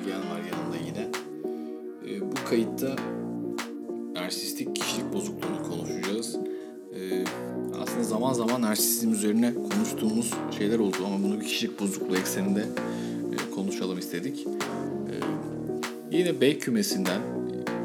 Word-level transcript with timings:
Nagihan 0.00 0.20
var 0.30 0.40
yanımda 0.52 0.76
yine. 0.86 1.08
Ee, 2.08 2.20
bu 2.20 2.34
kayıtta 2.50 2.96
narsistik 4.12 4.76
kişilik 4.76 5.12
bozukluğunu 5.12 5.62
konuşacağız. 5.68 6.36
Ee, 6.94 7.24
aslında 7.82 8.04
zaman 8.04 8.32
zaman 8.32 8.62
narsizm 8.62 9.12
üzerine 9.12 9.54
konuştuğumuz 9.54 10.34
şeyler 10.58 10.78
oldu 10.78 10.96
ama 11.06 11.22
bunu 11.24 11.40
bir 11.40 11.46
kişilik 11.46 11.80
bozukluğu 11.80 12.16
ekseninde 12.16 12.60
e, 12.60 13.54
konuşalım 13.54 13.98
istedik. 13.98 14.46
Ee, 15.10 16.16
yine 16.16 16.40
B 16.40 16.58
kümesinden 16.58 17.20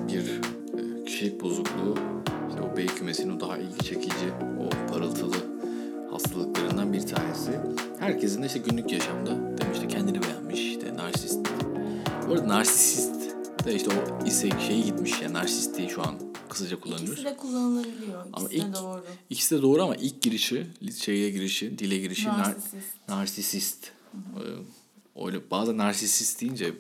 bir 0.08 0.42
e, 1.02 1.06
kişilik 1.06 1.42
bozukluğu, 1.42 1.96
işte 2.50 2.62
o 2.62 2.78
B 2.78 2.86
kümesinin 2.86 3.40
daha 3.40 3.58
ilgi 3.58 3.84
çekici, 3.84 4.28
o 4.60 4.94
parıltılı 4.94 5.36
hastalıklarından 6.12 6.94
bir 6.94 7.02
tanesi. 7.02 7.52
Herkesin 8.00 8.44
de 8.44 8.46
işte 8.46 8.60
günlük 8.60 8.92
yaşamda 8.92 9.58
demişti 9.58 9.88
kendini 9.88 10.22
beğenmiş, 10.22 10.60
işte 10.60 10.96
narsist. 10.96 11.45
Narsist 12.48 13.16
de 13.66 13.76
işte 13.76 13.90
o 13.92 14.26
ise 14.28 14.50
şeyi 14.68 14.86
gitmiş 14.86 15.22
ya 15.22 15.34
narsist 15.34 15.78
diye 15.78 15.90
şu 15.90 16.02
an 16.08 16.20
kısaca 16.50 16.80
kullanıyoruz. 16.80 17.12
İkisi 17.14 17.26
de 17.26 17.38
kullanılabiliyor. 17.38 18.26
Ama 18.34 18.48
İkisi 18.48 18.62
de 18.64 18.68
ilk- 18.68 18.76
doğru. 18.76 19.04
İkisi 19.30 19.58
de 19.58 19.62
doğru 19.62 19.84
ama 19.84 19.96
ilk 19.96 20.22
girişi, 20.22 20.68
şeye 21.04 21.30
girişi, 21.30 21.80
dile 21.80 21.98
girişi 21.98 22.28
nar- 22.28 22.38
Narsisist. 22.38 23.10
narsisist. 23.10 23.92
Ee, 24.16 24.40
Öyle 25.26 25.52
bazen 25.52 25.78
narsisist 25.78 26.42
deyince 26.42 26.74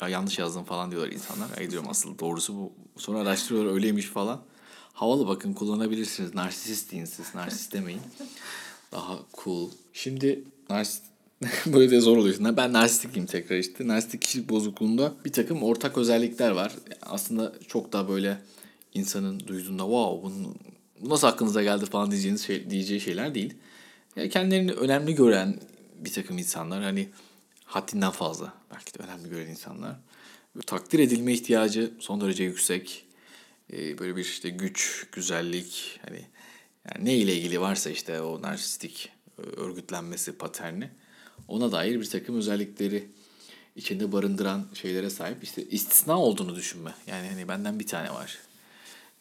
ya 0.00 0.08
yanlış 0.08 0.38
yazdım 0.38 0.64
falan 0.64 0.90
diyorlar 0.90 1.10
insanlar. 1.12 1.48
Ay 1.58 1.70
diyorum 1.70 1.88
asıl 1.90 2.18
doğrusu 2.18 2.54
bu. 2.56 2.72
Sonra 2.96 3.18
araştırıyorlar 3.18 3.72
öyleymiş 3.72 4.06
falan. 4.06 4.42
Havalı 4.92 5.26
bakın 5.28 5.52
kullanabilirsiniz. 5.52 6.34
Narsisist 6.34 6.92
deyin 6.92 7.04
siz. 7.04 7.34
Narsist 7.34 7.72
demeyin. 7.72 8.00
Daha 8.92 9.18
cool. 9.44 9.70
Şimdi 9.92 10.44
narsist 10.70 11.02
böyle 11.66 11.90
de 11.90 12.00
zor 12.00 12.16
oluyor. 12.16 12.56
Ben 12.56 12.72
narsistikiyim 12.72 13.26
tekrar 13.26 13.56
işte. 13.56 13.88
Narsistik 13.88 14.22
kişilik 14.22 14.48
bozukluğunda 14.48 15.14
bir 15.24 15.32
takım 15.32 15.62
ortak 15.62 15.98
özellikler 15.98 16.50
var. 16.50 16.72
Aslında 17.02 17.52
çok 17.68 17.92
da 17.92 18.08
böyle 18.08 18.38
insanın 18.94 19.40
duyduğunda 19.40 19.82
wow 19.82 20.22
bunun 20.22 20.56
bu 21.00 21.08
nasıl 21.08 21.26
aklınıza 21.26 21.62
geldi 21.62 21.86
falan 21.86 22.10
diyeceğiniz 22.10 22.46
şey, 22.46 22.70
diyeceği 22.70 23.00
şeyler 23.00 23.34
değil. 23.34 23.54
Yani 24.16 24.28
kendilerini 24.28 24.72
önemli 24.72 25.14
gören 25.14 25.60
bir 25.98 26.12
takım 26.12 26.38
insanlar 26.38 26.82
hani 26.82 27.08
haddinden 27.64 28.10
fazla 28.10 28.54
belki 28.74 28.98
de 28.98 29.02
önemli 29.02 29.28
gören 29.28 29.46
insanlar. 29.46 29.96
Böyle 30.54 30.66
takdir 30.66 30.98
edilme 30.98 31.32
ihtiyacı 31.32 31.92
son 31.98 32.20
derece 32.20 32.44
yüksek. 32.44 33.06
Ee, 33.72 33.98
böyle 33.98 34.16
bir 34.16 34.22
işte 34.22 34.50
güç, 34.50 35.06
güzellik 35.12 36.00
hani 36.04 36.24
yani 36.90 37.04
ne 37.04 37.14
ile 37.16 37.36
ilgili 37.36 37.60
varsa 37.60 37.90
işte 37.90 38.20
o 38.20 38.42
narsistik 38.42 39.12
e, 39.38 39.42
örgütlenmesi 39.42 40.32
paterni 40.32 40.90
ona 41.48 41.72
dair 41.72 42.00
bir 42.00 42.10
takım 42.10 42.36
özellikleri 42.36 43.08
içinde 43.76 44.12
barındıran 44.12 44.66
şeylere 44.74 45.10
sahip 45.10 45.44
işte 45.44 45.68
istisna 45.68 46.20
olduğunu 46.20 46.56
düşünme. 46.56 46.94
Yani 47.06 47.28
hani 47.28 47.48
benden 47.48 47.78
bir 47.78 47.86
tane 47.86 48.10
var. 48.10 48.38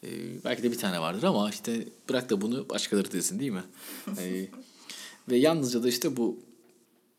Ee, 0.03 0.08
belki 0.45 0.64
de 0.64 0.72
bir 0.72 0.78
tane 0.78 1.02
vardır 1.02 1.23
ama 1.23 1.50
işte 1.50 1.88
bırak 2.09 2.30
da 2.30 2.42
bunu 2.42 2.70
başkaları 2.70 3.11
desin 3.11 3.39
değil 3.39 3.52
mi? 3.52 3.64
Ee, 4.20 4.47
ve 5.30 5.38
yalnızca 5.38 5.83
da 5.83 5.89
işte 5.89 6.17
bu 6.17 6.39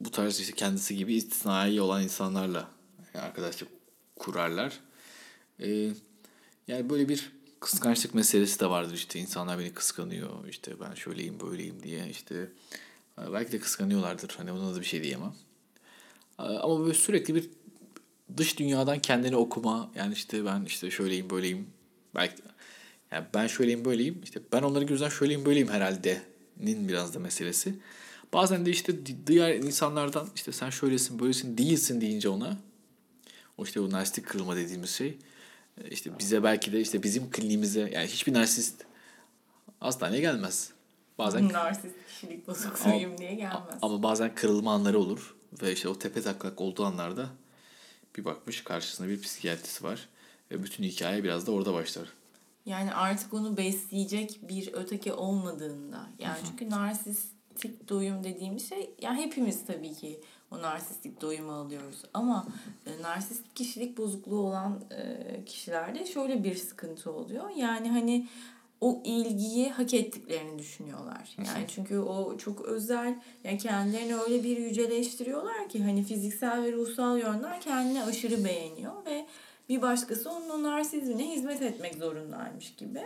bu 0.00 0.10
tarz 0.10 0.40
işte 0.40 0.52
kendisi 0.52 0.96
gibi 0.96 1.14
istisnai 1.14 1.80
olan 1.80 2.02
insanlarla 2.02 2.68
arkadaşlık 3.14 3.68
kurarlar. 4.16 4.80
Ee, 5.60 5.90
yani 6.68 6.90
böyle 6.90 7.08
bir 7.08 7.32
kıskançlık 7.60 8.14
meselesi 8.14 8.60
de 8.60 8.70
vardır 8.70 8.94
işte 8.94 9.18
insanlar 9.18 9.58
beni 9.58 9.72
kıskanıyor 9.72 10.48
işte 10.48 10.80
ben 10.80 10.94
şöyleyim 10.94 11.40
böyleyim 11.40 11.82
diye 11.82 12.08
işte 12.10 12.48
belki 13.18 13.52
de 13.52 13.58
kıskanıyorlardır 13.58 14.34
hani 14.36 14.52
ona 14.52 14.74
da 14.74 14.80
bir 14.80 14.84
şey 14.84 15.02
diyemem. 15.02 15.34
Ee, 16.38 16.42
Ama 16.42 16.80
böyle 16.80 16.94
sürekli 16.94 17.34
bir 17.34 17.50
dış 18.36 18.58
dünyadan 18.58 18.98
kendini 18.98 19.36
okuma 19.36 19.90
yani 19.94 20.14
işte 20.14 20.44
ben 20.44 20.64
işte 20.64 20.90
şöyleyim 20.90 21.30
böyleyim 21.30 21.66
belki 22.14 22.42
yani 23.12 23.26
ben 23.34 23.46
şöyleyim 23.46 23.84
böyleyim 23.84 24.20
işte 24.24 24.40
ben 24.52 24.62
onların 24.62 24.86
gözünden 24.86 25.10
şöyleyim 25.10 25.44
böyleyim 25.44 25.68
herhalde'nin 25.68 26.88
biraz 26.88 27.14
da 27.14 27.18
meselesi. 27.18 27.74
Bazen 28.32 28.66
de 28.66 28.70
işte 28.70 29.06
di- 29.06 29.26
diğer 29.26 29.54
insanlardan 29.54 30.28
işte 30.36 30.52
sen 30.52 30.70
şöylesin 30.70 31.18
böylesin 31.18 31.58
değilsin 31.58 32.00
deyince 32.00 32.28
ona 32.28 32.58
o 33.58 33.64
işte 33.64 33.80
o 33.80 33.90
narsistik 33.90 34.26
kırılma 34.26 34.56
dediğimiz 34.56 34.90
şey 34.90 35.18
e, 35.84 35.88
işte 35.90 36.18
bize 36.18 36.42
belki 36.42 36.72
de 36.72 36.80
işte 36.80 37.02
bizim 37.02 37.30
kliniğimize 37.30 37.80
yani 37.80 38.06
hiçbir 38.06 38.32
narsist 38.34 38.84
hastaneye 39.80 40.20
gelmez. 40.20 40.70
Bazen 41.18 41.52
Narsist 41.52 41.94
kişilik 42.08 42.48
bozukluğuyum 42.48 43.18
diye 43.18 43.34
gelmez. 43.34 43.78
ama 43.82 44.02
bazen 44.02 44.34
kırılma 44.34 44.72
anları 44.72 44.98
olur 44.98 45.36
ve 45.62 45.72
işte 45.72 45.88
o 45.88 45.98
tepe 45.98 46.22
taklak 46.22 46.60
olduğu 46.60 46.84
anlarda 46.84 47.28
bir 48.16 48.24
bakmış 48.24 48.64
karşısında 48.64 49.08
bir 49.08 49.22
psikiyatrist 49.22 49.82
var 49.82 50.08
ve 50.50 50.62
bütün 50.62 50.84
hikaye 50.84 51.24
biraz 51.24 51.46
da 51.46 51.52
orada 51.52 51.74
başlar. 51.74 52.08
Yani 52.66 52.94
artık 52.94 53.34
onu 53.34 53.56
besleyecek 53.56 54.40
bir 54.42 54.70
öteki 54.72 55.12
olmadığında. 55.12 56.06
Yani 56.18 56.38
çünkü 56.50 56.70
narsistik 56.70 57.88
doyum 57.88 58.24
dediğimiz 58.24 58.68
şey 58.68 58.94
yani 59.02 59.22
hepimiz 59.22 59.66
tabii 59.66 59.94
ki 59.94 60.20
o 60.50 60.62
narsistik 60.62 61.20
doyumu 61.20 61.52
alıyoruz. 61.52 62.02
Ama 62.14 62.46
e, 62.86 63.02
narsistik 63.02 63.56
kişilik 63.56 63.98
bozukluğu 63.98 64.38
olan 64.38 64.80
e, 64.90 65.44
kişilerde 65.44 66.06
şöyle 66.06 66.44
bir 66.44 66.54
sıkıntı 66.54 67.12
oluyor. 67.12 67.50
Yani 67.50 67.90
hani 67.90 68.28
o 68.84 69.02
ilgiyi 69.04 69.70
hak 69.70 69.94
ettiklerini 69.94 70.58
düşünüyorlar. 70.58 71.36
Yani 71.38 71.64
çünkü 71.68 71.98
o 71.98 72.38
çok 72.38 72.60
özel. 72.60 73.18
Yani 73.44 73.58
kendilerini 73.58 74.16
öyle 74.16 74.44
bir 74.44 74.56
yüceleştiriyorlar 74.56 75.68
ki 75.68 75.82
hani 75.82 76.02
fiziksel 76.02 76.62
ve 76.62 76.72
ruhsal 76.72 77.18
yönden 77.18 77.60
kendini 77.60 78.02
aşırı 78.02 78.44
beğeniyor 78.44 79.06
ve 79.06 79.26
bir 79.68 79.82
başkası 79.82 80.30
onun 80.30 80.62
narsizmine 80.62 81.30
hizmet 81.30 81.62
etmek 81.62 81.94
zorundaymış 81.94 82.74
gibi. 82.74 83.02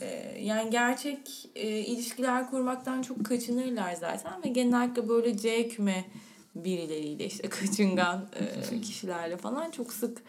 Ee, 0.00 0.40
yani 0.42 0.70
gerçek 0.70 1.48
e, 1.54 1.68
ilişkiler 1.68 2.50
kurmaktan 2.50 3.02
çok 3.02 3.26
kaçınırlar 3.26 3.94
zaten 3.94 4.44
ve 4.44 4.48
genellikle 4.48 5.08
böyle 5.08 5.36
C 5.36 5.68
küme 5.68 6.04
birileriyle 6.54 7.26
işte 7.26 7.48
kaçıngan 7.48 8.28
e, 8.72 8.80
kişilerle 8.80 9.36
falan 9.36 9.70
çok 9.70 9.92
sık 9.92 10.22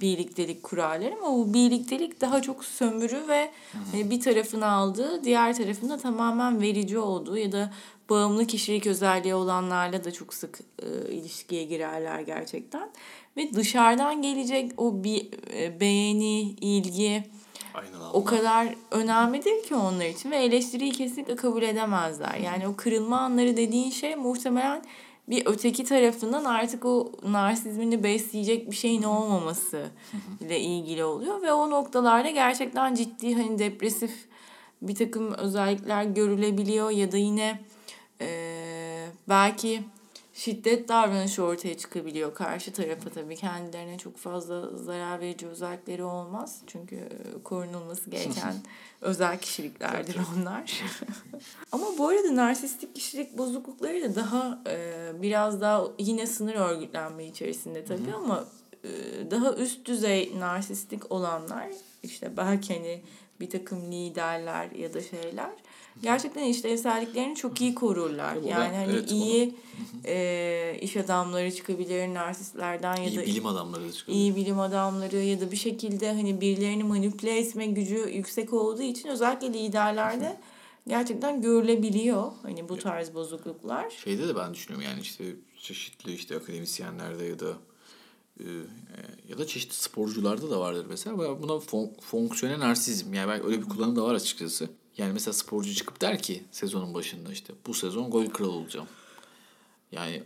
birliktelik 0.00 0.62
kurarlar 0.62 1.12
ama 1.12 1.36
bu 1.38 1.54
birliktelik 1.54 2.20
daha 2.20 2.42
çok 2.42 2.64
sömürü 2.64 3.28
ve 3.28 3.50
hani 3.92 4.10
bir 4.10 4.20
tarafını 4.20 4.66
aldığı 4.66 5.24
diğer 5.24 5.56
tarafında 5.56 5.98
tamamen 5.98 6.60
verici 6.60 6.98
olduğu 6.98 7.36
ya 7.36 7.52
da 7.52 7.72
bağımlı 8.10 8.46
kişilik 8.46 8.86
özelliği 8.86 9.34
olanlarla 9.34 10.04
da 10.04 10.12
çok 10.12 10.34
sık 10.34 10.60
e, 10.82 11.12
ilişkiye 11.12 11.64
girerler 11.64 12.20
gerçekten. 12.20 12.90
Ve 13.36 13.52
dışarıdan 13.52 14.22
gelecek 14.22 14.72
o 14.76 15.04
bir 15.04 15.28
e, 15.54 15.80
beğeni, 15.80 16.40
ilgi 16.40 17.24
Aynen 17.74 18.00
o 18.12 18.24
kadar 18.24 18.74
önemlidir 18.90 19.62
ki 19.62 19.74
onlar 19.74 20.06
için 20.06 20.30
ve 20.30 20.36
eleştiriyi 20.36 20.92
kesinlikle 20.92 21.36
kabul 21.36 21.62
edemezler. 21.62 22.34
Yani 22.34 22.68
o 22.68 22.76
kırılma 22.76 23.20
anları 23.20 23.56
dediğin 23.56 23.90
şey 23.90 24.16
muhtemelen 24.16 24.82
bir 25.28 25.46
öteki 25.46 25.84
tarafından 25.84 26.44
artık 26.44 26.84
o 26.84 27.12
narsizmini 27.22 28.02
besleyecek 28.02 28.70
bir 28.70 28.76
şeyin 28.76 29.02
olmaması 29.02 29.86
ile 30.40 30.60
ilgili 30.60 31.04
oluyor. 31.04 31.42
Ve 31.42 31.52
o 31.52 31.70
noktalarda 31.70 32.30
gerçekten 32.30 32.94
ciddi 32.94 33.34
hani 33.34 33.58
depresif 33.58 34.28
bir 34.82 34.94
takım 34.94 35.34
özellikler 35.34 36.04
görülebiliyor 36.04 36.90
ya 36.90 37.12
da 37.12 37.16
yine 37.16 37.60
eee, 38.20 39.06
belki 39.28 39.82
şiddet 40.34 40.88
davranışı 40.88 41.42
ortaya 41.42 41.78
çıkabiliyor. 41.78 42.34
Karşı 42.34 42.72
tarafa 42.72 43.10
tabii 43.10 43.36
kendilerine 43.36 43.98
çok 43.98 44.16
fazla 44.16 44.76
zarar 44.76 45.20
verici 45.20 45.46
özellikleri 45.46 46.04
olmaz. 46.04 46.60
Çünkü 46.66 46.96
e, 46.96 47.42
korunulması 47.44 48.10
gereken 48.10 48.54
özel 49.00 49.38
kişiliklerdir 49.38 50.16
onlar. 50.36 50.82
Ama 51.72 51.86
bu 51.98 52.08
arada 52.08 52.36
narsistik 52.36 52.94
kişilik 52.94 53.38
bozuklukları 53.38 54.02
da 54.02 54.14
daha 54.14 54.62
e, 54.66 55.12
biraz 55.22 55.60
daha 55.60 55.84
yine 55.98 56.26
sınır 56.26 56.54
örgütlenme 56.54 57.26
içerisinde 57.26 57.84
tabii 57.84 58.14
ama 58.14 58.44
e, 58.84 58.90
daha 59.30 59.54
üst 59.54 59.86
düzey 59.86 60.32
narsistik 60.38 61.12
olanlar 61.12 61.68
işte 62.02 62.36
belki 62.36 62.74
hani 62.74 63.02
bir 63.40 63.50
takım 63.50 63.92
liderler 63.92 64.70
ya 64.70 64.94
da 64.94 65.00
şeyler 65.00 65.50
gerçekten 66.02 66.42
işlevselliklerini 66.44 67.34
çok 67.36 67.60
iyi 67.60 67.74
korurlar. 67.74 68.42
Ben- 68.42 68.48
Yani 68.48 68.76
hani 68.76 68.92
evet, 68.92 69.10
iyi 69.12 69.54
e, 70.04 70.76
iş 70.80 70.96
adamları 70.96 71.54
çıkabilir 71.54 72.14
narsistlerden 72.14 72.96
ya 72.96 73.10
İyi 73.10 73.16
da 73.16 73.22
bilim 73.26 73.46
adamları 73.46 73.88
da 73.88 73.92
çıkıyor. 73.92 74.18
iyi 74.18 74.36
bilim 74.36 74.60
adamları 74.60 75.16
ya 75.16 75.40
da 75.40 75.50
bir 75.50 75.56
şekilde 75.56 76.12
hani 76.12 76.40
birilerini 76.40 76.84
manipüle 76.84 77.38
etme 77.38 77.66
gücü 77.66 78.08
yüksek 78.12 78.52
olduğu 78.52 78.82
için 78.82 79.08
özellikle 79.08 79.52
liderlerde 79.52 80.36
gerçekten 80.88 81.42
görülebiliyor 81.42 82.32
hani 82.42 82.68
bu 82.68 82.76
tarz 82.78 83.14
bozukluklar. 83.14 83.90
Şeyde 83.90 84.28
de 84.28 84.36
ben 84.36 84.54
düşünüyorum 84.54 84.88
yani 84.90 85.00
işte 85.00 85.24
çeşitli 85.58 86.12
işte 86.14 86.36
akademisyenlerde 86.36 87.24
ya 87.24 87.38
da 87.40 87.52
e, 88.40 88.44
ya 89.28 89.38
da 89.38 89.46
çeşitli 89.46 89.74
sporcularda 89.74 90.50
da 90.50 90.60
vardır 90.60 90.86
mesela. 90.88 91.18
Buna 91.18 91.52
fon- 91.52 92.00
fonksiyonel 92.00 92.58
narsizm 92.58 93.14
yani 93.14 93.28
belki 93.28 93.46
öyle 93.46 93.62
bir 93.62 93.68
kullanım 93.68 93.96
da 93.96 94.02
var 94.04 94.14
açıkçası. 94.14 94.68
Yani 94.98 95.12
mesela 95.12 95.32
sporcu 95.32 95.74
çıkıp 95.74 96.00
der 96.00 96.22
ki 96.22 96.44
sezonun 96.50 96.94
başında 96.94 97.32
işte 97.32 97.52
bu 97.66 97.74
sezon 97.74 98.10
gol 98.10 98.26
kralı 98.26 98.50
olacağım. 98.50 98.88
Yani 99.92 100.22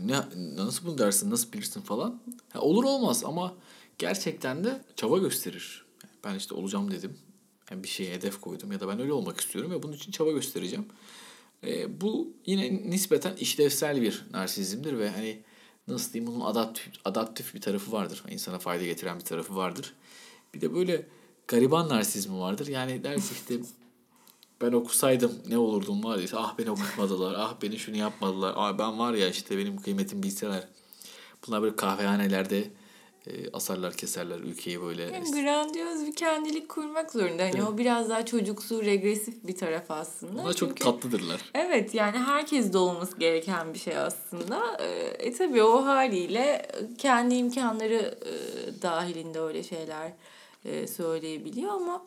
ne, 0.00 0.22
nasıl 0.56 0.86
bunu 0.86 0.98
dersin, 0.98 1.30
nasıl 1.30 1.52
bilirsin 1.52 1.80
falan. 1.80 2.20
Ha, 2.52 2.60
olur 2.60 2.84
olmaz 2.84 3.24
ama 3.24 3.54
gerçekten 3.98 4.64
de 4.64 4.84
çaba 4.96 5.18
gösterir. 5.18 5.84
Ben 6.24 6.34
işte 6.34 6.54
olacağım 6.54 6.90
dedim. 6.90 7.18
Yani 7.70 7.82
bir 7.82 7.88
şeye 7.88 8.14
hedef 8.14 8.40
koydum 8.40 8.72
ya 8.72 8.80
da 8.80 8.88
ben 8.88 9.00
öyle 9.00 9.12
olmak 9.12 9.40
istiyorum 9.40 9.70
ve 9.70 9.82
bunun 9.82 9.92
için 9.92 10.12
çaba 10.12 10.32
göstereceğim. 10.32 10.86
E, 11.66 12.00
bu 12.00 12.32
yine 12.46 12.90
nispeten 12.90 13.36
işlevsel 13.36 14.02
bir 14.02 14.24
narsizmdir 14.32 14.98
ve 14.98 15.10
hani 15.10 15.42
nasıl 15.88 16.12
diyeyim 16.12 16.32
bunun 16.32 16.44
adaptif, 16.44 16.92
adaptif 17.04 17.54
bir 17.54 17.60
tarafı 17.60 17.92
vardır. 17.92 18.22
İnsana 18.30 18.58
fayda 18.58 18.84
getiren 18.84 19.18
bir 19.18 19.24
tarafı 19.24 19.56
vardır. 19.56 19.94
Bir 20.54 20.60
de 20.60 20.74
böyle 20.74 21.06
gariban 21.48 21.88
narsizmi 21.88 22.38
vardır. 22.38 22.66
Yani 22.66 23.04
der 23.04 23.16
işte 23.16 23.60
ben 24.60 24.72
okusaydım 24.72 25.32
ne 25.48 25.58
olurdum 25.58 26.04
var 26.04 26.16
ya 26.16 26.22
işte, 26.22 26.36
ah 26.36 26.58
beni 26.58 26.70
okutmadılar, 26.70 27.34
ah 27.38 27.54
beni 27.62 27.78
şunu 27.78 27.96
yapmadılar, 27.96 28.52
ah 28.56 28.78
ben 28.78 28.98
var 28.98 29.14
ya 29.14 29.28
işte 29.28 29.58
benim 29.58 29.76
kıymetimi 29.76 30.22
bilseler. 30.22 30.68
Bunlar 31.46 31.62
böyle 31.62 31.76
kahvehanelerde 31.76 32.64
e, 33.26 33.50
asarlar 33.52 33.94
keserler 33.94 34.38
ülkeyi 34.38 34.82
böyle. 34.82 35.02
Yani 35.02 35.30
grandiyoz 35.30 36.06
bir 36.06 36.14
kendilik 36.14 36.68
kurmak 36.68 37.12
zorunda. 37.12 37.42
Hani 37.42 37.62
o 37.64 37.78
biraz 37.78 38.08
daha 38.08 38.26
çocuksu, 38.26 38.84
regresif 38.84 39.34
bir 39.46 39.56
taraf 39.56 39.90
aslında. 39.90 40.42
Onlar 40.42 40.52
çok 40.52 40.76
tatlıdırlar. 40.76 41.40
Evet 41.54 41.94
yani 41.94 42.18
herkes 42.18 42.72
de 42.72 42.78
olması 42.78 43.18
gereken 43.18 43.74
bir 43.74 43.78
şey 43.78 43.96
aslında. 43.96 44.76
E, 44.80 44.86
e 45.18 45.32
tabii 45.32 45.62
o 45.62 45.84
haliyle 45.84 46.68
kendi 46.98 47.34
imkanları 47.34 48.18
e, 48.24 48.32
dahilinde 48.82 49.40
öyle 49.40 49.62
şeyler 49.62 50.12
e, 50.64 50.86
söyleyebiliyor 50.86 51.72
ama 51.72 52.02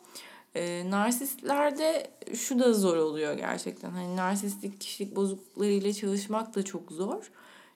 e, 0.55 0.89
narsistlerde 0.89 2.11
şu 2.33 2.59
da 2.59 2.73
zor 2.73 2.97
oluyor 2.97 3.33
gerçekten. 3.33 3.91
Hani 3.91 4.15
narsistik 4.15 4.81
kişilik 4.81 5.15
bozukluklarıyla 5.15 5.93
çalışmak 5.93 6.55
da 6.55 6.63
çok 6.63 6.91
zor. 6.91 7.31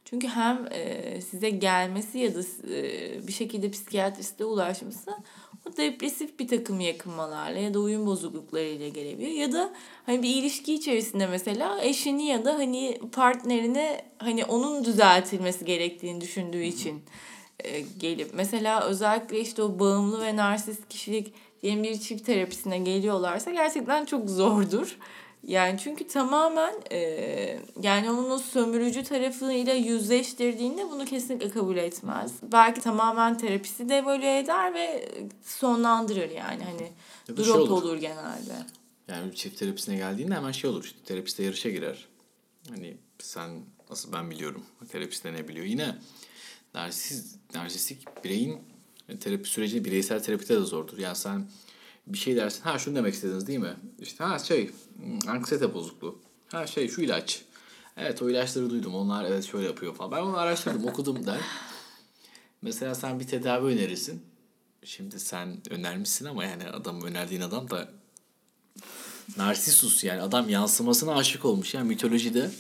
Çünkü 0.06 0.28
hem 0.28 0.68
e, 0.72 1.22
size 1.22 1.50
gelmesi 1.50 2.20
ya 2.20 2.36
da 2.36 2.40
e, 2.70 3.28
bir 3.28 3.32
şekilde 3.32 3.72
psikiyatriste 3.72 4.46
ulaşması 4.46 5.12
o 5.70 5.78
depresif 5.78 6.40
bir 6.40 6.48
takım 6.48 6.80
yakınmalarla 6.80 7.60
ya 7.60 7.74
da 7.74 7.80
uyum 7.80 8.06
bozukluklarıyla 8.06 8.88
gelebiliyor. 8.88 9.32
Ya 9.32 9.52
da 9.52 9.74
hani 10.06 10.24
bir 10.24 10.36
ilişki 10.36 10.74
içerisinde 10.74 11.28
mesela 11.28 11.84
eşini 11.84 12.26
ya 12.26 12.46
da 12.46 12.54
hani 12.54 13.00
partnerini 13.12 14.02
hani 14.18 14.46
onun 14.46 14.86
düzeltilmesi 14.86 15.66
gerektiğini 15.66 16.22
düşündüğü 16.22 16.64
için 16.64 17.02
e, 17.60 17.80
gelip 17.80 18.34
mesela 18.34 18.84
özellikle 18.84 19.40
işte 19.40 19.64
o 19.64 19.80
bağımlı 19.80 20.22
ve 20.22 20.36
narsist 20.36 20.90
kişilik 20.90 21.34
diyelim 21.66 21.84
bir 21.84 22.00
çift 22.00 22.26
terapisine 22.26 22.78
geliyorlarsa 22.78 23.52
gerçekten 23.52 24.06
çok 24.06 24.30
zordur. 24.30 24.98
Yani 25.44 25.80
çünkü 25.80 26.08
tamamen 26.08 26.74
e, 26.92 27.60
yani 27.82 28.12
onun 28.12 28.30
o 28.30 28.38
sömürücü 28.38 29.04
tarafıyla 29.04 29.74
yüzleştirdiğinde 29.74 30.90
bunu 30.92 31.06
kesinlikle 31.06 31.50
kabul 31.50 31.78
etmez. 31.78 32.32
Belki 32.52 32.82
tamamen 32.82 33.38
terapisi 33.38 33.90
devalüe 33.90 34.40
eder 34.40 34.74
ve 34.74 35.10
sonlandırır 35.44 36.30
yani 36.30 36.64
hani 36.64 36.92
ya 37.28 37.38
drop 37.38 37.46
şey 37.46 37.54
olur. 37.54 37.70
olur 37.70 37.98
genelde. 37.98 38.54
Yani 39.08 39.36
çift 39.36 39.60
terapisine 39.60 39.96
geldiğinde 39.96 40.36
hemen 40.36 40.52
şey 40.52 40.70
olur 40.70 40.84
işte 40.84 41.00
terapiste 41.06 41.44
yarışa 41.44 41.70
girer. 41.70 42.08
Hani 42.70 42.98
sen 43.20 43.50
nasıl 43.90 44.14
ben 44.14 44.32
biliyorum 44.32 44.66
terapiste 44.90 45.34
ne 45.34 45.48
biliyor. 45.48 45.66
Yine 45.66 45.96
narsis, 46.74 47.36
narsistik 47.56 48.24
bireyin 48.24 48.75
terapi 49.20 49.50
süreci 49.50 49.86
bireysel 49.86 50.24
terapide 50.24 50.56
de 50.56 50.60
zordur. 50.60 50.98
Yani 50.98 51.16
sen 51.16 51.48
bir 52.08 52.18
şey 52.18 52.36
dersin. 52.36 52.64
Ha 52.64 52.80
şunu 52.80 52.96
demek 52.96 53.14
istediniz 53.14 53.48
değil 53.48 53.60
mi? 53.60 53.74
İşte 54.00 54.24
ha 54.24 54.40
şey 54.40 54.70
hmm, 54.98 55.30
anksiyete 55.30 55.74
bozukluğu. 55.74 56.20
Ha 56.48 56.68
şey 56.68 56.90
şu 56.90 57.02
ilaç. 57.02 57.42
Evet 57.98 58.22
o 58.22 58.30
ilaçları 58.30 58.70
duydum. 58.70 58.96
Onlar 58.96 59.26
evet 59.26 59.46
şöyle 59.46 59.66
yapıyor 59.68 59.96
falan. 59.96 60.12
Ben 60.12 60.22
onu 60.22 60.38
araştırdım 60.38 60.86
okudum 60.88 61.26
der. 61.26 61.40
Mesela 62.62 62.96
sen 62.96 63.20
bir 63.20 63.28
tedavi 63.28 63.66
önerirsin. 63.66 64.22
Şimdi 64.84 65.20
sen 65.20 65.58
önermişsin 65.70 66.26
ama 66.26 66.44
yani 66.44 66.68
adam 66.68 67.02
önerdiğin 67.02 67.42
adam 67.42 67.70
da 67.70 67.90
Narsisus 69.38 70.04
yani 70.04 70.22
adam 70.22 70.50
yansımasına 70.50 71.16
aşık 71.16 71.46
olmuş. 71.46 71.74
Yani 71.74 71.88
mitolojide 71.88 72.52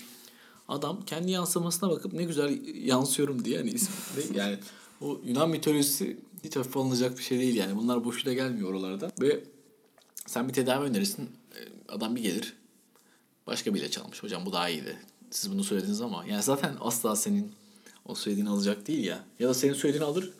adam 0.68 1.06
kendi 1.06 1.32
yansımasına 1.32 1.90
bakıp 1.90 2.14
ne 2.14 2.24
güzel 2.24 2.60
yansıyorum 2.76 3.46
diye 3.46 3.58
yani 3.58 3.70
ismi 3.70 3.96
yani 4.38 4.58
o 5.02 5.22
Yunan 5.26 5.50
mitolojisi 5.50 6.18
hiç 6.46 6.56
hafif 6.56 6.78
alınacak 6.78 7.18
bir 7.18 7.24
şey 7.24 7.40
değil 7.40 7.56
yani. 7.56 7.76
Bunlar 7.76 8.06
boşuna 8.06 8.34
gelmiyor 8.34 8.70
oralarda. 8.70 9.12
Ve 9.22 9.44
sen 10.28 10.48
bir 10.48 10.54
tedavi 10.54 10.86
önerirsin. 10.86 11.24
E, 11.24 11.60
adam 11.90 12.16
bir 12.16 12.22
gelir. 12.22 12.54
Başka 13.48 13.74
bir 13.74 13.80
ilaç 13.80 13.98
almış. 13.98 14.24
Hocam 14.24 14.46
bu 14.46 14.54
daha 14.54 14.70
iyiydi. 14.70 14.98
Siz 15.32 15.52
bunu 15.52 15.64
söylediniz 15.64 16.02
ama. 16.02 16.26
Yani 16.26 16.44
zaten 16.44 16.76
asla 16.82 17.16
senin 17.16 17.52
o 18.06 18.16
söylediğini 18.16 18.50
alacak 18.50 18.88
değil 18.88 19.04
ya. 19.04 19.24
Ya 19.40 19.50
da 19.50 19.54
senin 19.54 19.74
söylediğini 19.74 20.06
alır. 20.06 20.34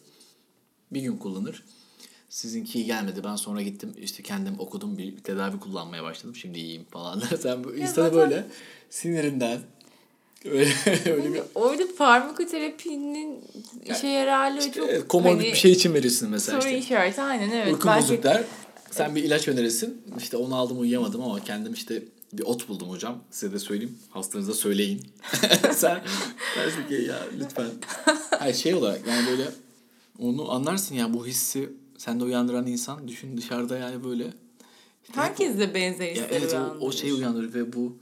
Bir 0.92 1.02
gün 1.02 1.18
kullanır. 1.18 1.64
Sizinki 2.30 2.86
gelmedi. 2.86 3.24
Ben 3.24 3.36
sonra 3.36 3.62
gittim 3.62 3.94
işte 4.02 4.24
kendim 4.24 4.60
okudum 4.60 4.98
bir 4.98 5.18
tedavi 5.18 5.60
kullanmaya 5.60 6.04
başladım. 6.04 6.36
Şimdi 6.36 6.60
iyiyim 6.60 6.86
falan. 6.92 7.20
Sen 7.42 7.64
bu 7.64 7.76
insanı 7.76 8.14
böyle 8.14 8.48
sinirinden 8.90 9.60
Öyle, 10.52 10.74
öyle 11.14 11.34
bir... 11.34 11.42
Orada 11.56 11.84
farmakoterapinin 11.98 13.30
yani, 13.86 13.98
işe 13.98 14.08
yararlığı 14.08 14.60
işte, 14.60 14.72
çok... 14.72 15.10
Komorbid 15.10 15.36
hani, 15.36 15.44
bir 15.44 15.56
şey 15.56 15.72
için 15.72 15.94
verirsin 15.94 16.30
mesela 16.30 16.62
soru 16.62 16.70
işte. 16.70 16.80
işareti 16.80 17.22
aynen 17.22 17.50
evet. 17.50 17.74
Uyku 17.74 17.88
Belki... 17.88 18.04
bozuk 18.04 18.24
der. 18.24 18.44
Sen 18.92 19.16
bir 19.16 19.24
ilaç 19.24 19.48
önerirsin. 19.48 20.02
İşte 20.18 20.38
onu 20.38 20.56
aldım 20.56 20.80
uyuyamadım 20.80 21.22
ama 21.22 21.44
kendim 21.44 21.74
işte 21.74 22.04
bir 22.34 22.44
ot 22.44 22.70
buldum 22.70 22.90
hocam. 22.90 23.24
Size 23.32 23.54
de 23.54 23.60
söyleyeyim. 23.60 23.98
Hastanıza 24.10 24.54
söyleyin. 24.54 25.02
Sen 25.74 26.02
dersin 26.58 26.88
ki 26.88 26.94
ya 27.08 27.20
lütfen. 27.40 27.68
Hayır 28.40 28.56
şey 28.56 28.74
olarak 28.74 29.08
yani 29.08 29.28
böyle 29.28 29.50
onu 30.20 30.52
anlarsın 30.52 30.96
ya 30.96 31.14
bu 31.14 31.28
hissi 31.28 31.70
sende 31.98 32.24
uyandıran 32.24 32.68
insan 32.68 33.08
düşün 33.08 33.38
dışarıda 33.38 33.78
yani 33.78 34.04
böyle. 34.04 34.34
Herkes 35.12 35.60
de 35.60 35.74
benzer 35.74 36.12
hisleri 36.12 36.34
evet, 36.34 36.54
o, 36.54 36.86
o 36.86 36.92
şeyi 36.92 37.14
uyandırır 37.14 37.54
ve 37.54 37.74
bu 37.74 37.98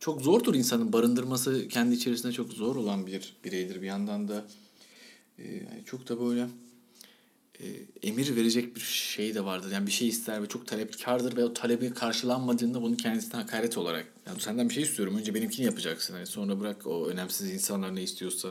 çok 0.00 0.22
zordur 0.22 0.54
insanın 0.54 0.92
barındırması 0.92 1.68
kendi 1.68 1.94
içerisinde 1.94 2.32
çok 2.32 2.52
zor 2.52 2.76
olan 2.76 3.06
bir 3.06 3.34
bireydir. 3.44 3.82
Bir 3.82 3.86
yandan 3.86 4.28
da 4.28 4.44
e, 5.38 5.54
yani 5.54 5.84
çok 5.86 6.08
da 6.08 6.20
böyle 6.20 6.46
e, 7.60 7.66
emir 8.02 8.36
verecek 8.36 8.76
bir 8.76 8.80
şey 8.80 9.34
de 9.34 9.44
vardır. 9.44 9.72
Yani 9.72 9.86
bir 9.86 9.92
şey 9.92 10.08
ister 10.08 10.42
ve 10.42 10.46
çok 10.46 10.66
talepkardır 10.66 11.36
ve 11.36 11.44
o 11.44 11.54
talebi 11.54 11.94
karşılanmadığında 11.94 12.82
bunu 12.82 12.96
kendisine 12.96 13.40
hakaret 13.40 13.78
olarak 13.78 14.06
yani 14.26 14.40
senden 14.40 14.68
bir 14.68 14.74
şey 14.74 14.82
istiyorum 14.82 15.16
önce 15.18 15.34
benimkini 15.34 15.66
yapacaksın. 15.66 16.14
Yani 16.14 16.26
sonra 16.26 16.60
bırak 16.60 16.86
o 16.86 17.06
önemsiz 17.06 17.50
insanlar 17.50 17.94
ne 17.94 18.02
istiyorsa. 18.02 18.48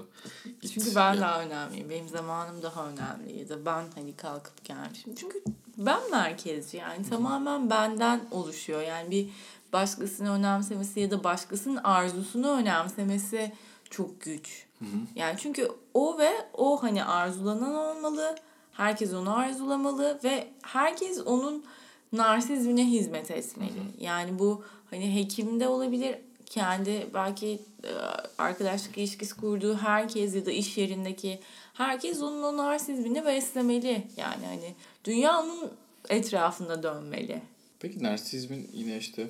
Git, 0.61 0.73
Çünkü 0.73 0.95
ben 0.95 1.13
ya. 1.13 1.21
daha 1.21 1.43
önemliyim. 1.43 1.89
Benim 1.89 2.09
zamanım 2.09 2.61
daha 2.61 2.89
önemli 2.89 3.39
ya 3.39 3.49
da 3.49 3.65
ben 3.65 3.85
hani 3.95 4.15
kalkıp 4.15 4.65
gelmişim. 4.65 5.15
Çünkü 5.15 5.43
ben 5.77 6.11
merkezci 6.11 6.77
yani 6.77 6.99
Hı-hı. 6.99 7.09
tamamen 7.09 7.69
benden 7.69 8.21
oluşuyor. 8.31 8.81
Yani 8.81 9.11
bir 9.11 9.29
başkasını 9.73 10.33
önemsemesi 10.33 10.99
ya 10.99 11.11
da 11.11 11.23
başkasının 11.23 11.75
arzusunu 11.83 12.51
önemsemesi 12.51 13.51
çok 13.89 14.21
güç. 14.21 14.65
Hı 14.79 14.85
hı. 14.85 14.97
Yani 15.15 15.35
çünkü 15.39 15.71
o 15.93 16.17
ve 16.17 16.31
o 16.53 16.83
hani 16.83 17.03
arzulanan 17.03 17.75
olmalı. 17.75 18.35
Herkes 18.71 19.13
onu 19.13 19.37
arzulamalı 19.37 20.19
ve 20.23 20.47
herkes 20.61 21.19
onun 21.25 21.65
narsizmine 22.11 22.85
hizmet 22.85 23.31
etmeli. 23.31 23.69
Hı 23.69 23.73
hı. 23.73 24.03
Yani 24.03 24.39
bu 24.39 24.63
hani 24.89 25.15
hekimde 25.15 25.67
olabilir, 25.67 26.15
kendi 26.45 27.07
belki 27.13 27.59
e, 27.83 27.91
arkadaşlık 28.37 28.97
ilişkisi 28.97 29.35
kurduğu 29.35 29.77
herkes 29.77 30.35
ya 30.35 30.45
da 30.45 30.51
iş 30.51 30.77
yerindeki 30.77 31.39
herkes 31.73 32.21
onun 32.21 32.43
o 32.43 32.57
narsizmini 32.57 33.25
beslemeli. 33.25 34.07
Yani 34.17 34.45
hani 34.45 34.75
dünya 35.05 35.39
onun 35.39 35.71
etrafında 36.09 36.83
dönmeli. 36.83 37.41
Peki 37.79 38.03
narsizmin 38.03 38.69
yine 38.73 38.97
işte 38.97 39.27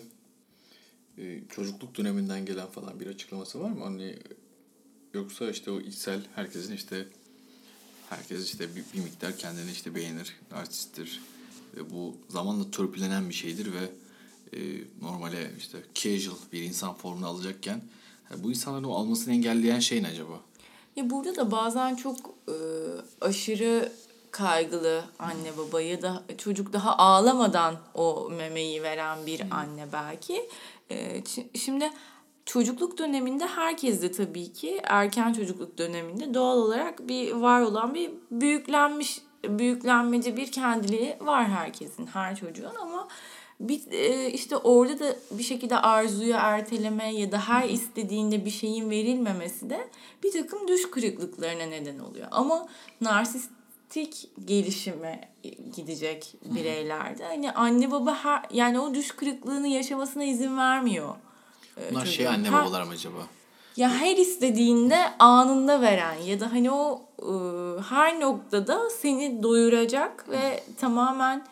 e, 1.20 1.42
çocukluk 1.50 1.98
döneminden 1.98 2.46
gelen 2.46 2.68
falan 2.68 3.00
bir 3.00 3.08
açıklaması 3.08 3.60
var 3.60 3.70
mı? 3.70 3.84
Hani 3.84 4.16
yoksa 5.14 5.50
işte 5.50 5.72
o 5.72 5.80
içsel 5.80 6.22
herkesin 6.36 6.76
işte 6.76 7.08
herkes 8.10 8.46
işte 8.46 8.76
bir, 8.76 8.84
bir 8.94 9.04
miktar 9.04 9.38
kendini 9.38 9.72
işte 9.72 9.96
beğenir, 9.96 10.36
artisttir 10.52 11.22
ve 11.76 11.90
bu 11.90 12.18
zamanla 12.30 12.72
törpülenen 12.72 13.30
bir 13.30 13.34
şeydir 13.34 13.74
ve 13.74 13.90
e, 14.58 14.84
normale 15.02 15.52
işte 15.58 15.78
casual 15.94 16.38
bir 16.54 16.64
insan 16.64 16.94
formunu 16.94 17.28
alacakken 17.28 17.82
yani 18.32 18.44
bu 18.44 18.50
insanların 18.50 18.84
o 18.84 18.94
almasını 18.94 19.34
engelleyen 19.34 19.80
şey 19.80 20.04
ne 20.04 20.08
acaba? 20.08 20.42
Ya 20.96 21.10
burada 21.10 21.36
da 21.36 21.52
bazen 21.52 21.96
çok 21.96 22.18
e, 22.48 22.56
aşırı 23.22 23.92
kaygılı 24.32 25.04
anne 25.20 25.58
baba 25.58 25.82
ya 25.82 26.02
da 26.02 26.24
çocuk 26.38 26.74
daha 26.74 26.98
ağlamadan 26.98 27.76
o 27.94 28.30
memeyi 28.30 28.84
veren 28.84 29.26
bir 29.26 29.42
anne 29.52 29.88
belki. 29.94 30.50
Ee, 30.92 31.24
şimdi 31.56 31.90
çocukluk 32.46 32.98
döneminde 32.98 33.46
herkes 33.48 34.02
de 34.02 34.12
tabii 34.12 34.54
ki 34.54 34.80
erken 34.84 35.34
çocukluk 35.34 35.78
döneminde 35.78 36.34
doğal 36.34 36.58
olarak 36.58 37.08
bir 37.08 37.32
var 37.32 37.62
olan 37.62 37.94
bir 37.94 38.12
büyüklenmiş 38.32 39.22
büyüklenmeci 39.44 40.38
bir 40.38 40.52
kendiliği 40.52 41.18
var 41.22 41.48
herkesin 41.48 42.08
her 42.08 42.36
çocuğun 42.36 42.76
ama 42.82 43.08
bir 43.60 43.92
e, 43.92 44.32
işte 44.32 44.58
orada 44.58 45.00
da 45.00 45.16
bir 45.32 45.44
şekilde 45.44 45.78
arzuyu 45.78 46.34
erteleme 46.38 47.16
ya 47.16 47.32
da 47.32 47.48
her 47.48 47.70
istediğinde 47.70 48.46
bir 48.46 48.50
şeyin 48.50 48.90
verilmemesi 48.90 49.70
de 49.70 49.88
bir 50.24 50.32
takım 50.32 50.68
düş 50.68 50.92
kırıklıklarına 50.92 51.64
neden 51.64 52.00
oluyor. 52.00 52.28
Ama 52.32 52.68
narsistik 53.96 54.30
gelişime 54.46 55.30
gidecek 55.76 56.34
bireylerde 56.46 57.26
hani 57.26 57.52
anne 57.52 57.92
baba 57.92 58.16
her 58.16 58.42
yani 58.52 58.80
o 58.80 58.94
düş 58.94 59.12
kırıklığını 59.12 59.68
yaşamasına 59.68 60.24
izin 60.24 60.58
vermiyor. 60.58 61.16
e, 61.78 61.92
Bunlar 61.92 62.06
şey 62.06 62.28
anne 62.28 62.52
babalar 62.54 62.84
mı 62.84 62.92
acaba? 62.92 63.28
ya 63.78 63.90
her 63.90 64.18
istediğinde 64.18 64.98
anında 65.20 65.82
veren 65.82 66.18
ya 66.22 66.40
da 66.40 66.52
hani 66.52 66.72
o 66.72 67.02
e, 67.20 67.32
her 67.90 68.20
noktada 68.20 68.90
seni 68.90 69.44
doyuracak 69.44 70.30
ve 70.30 70.64
tamamen 70.80 71.46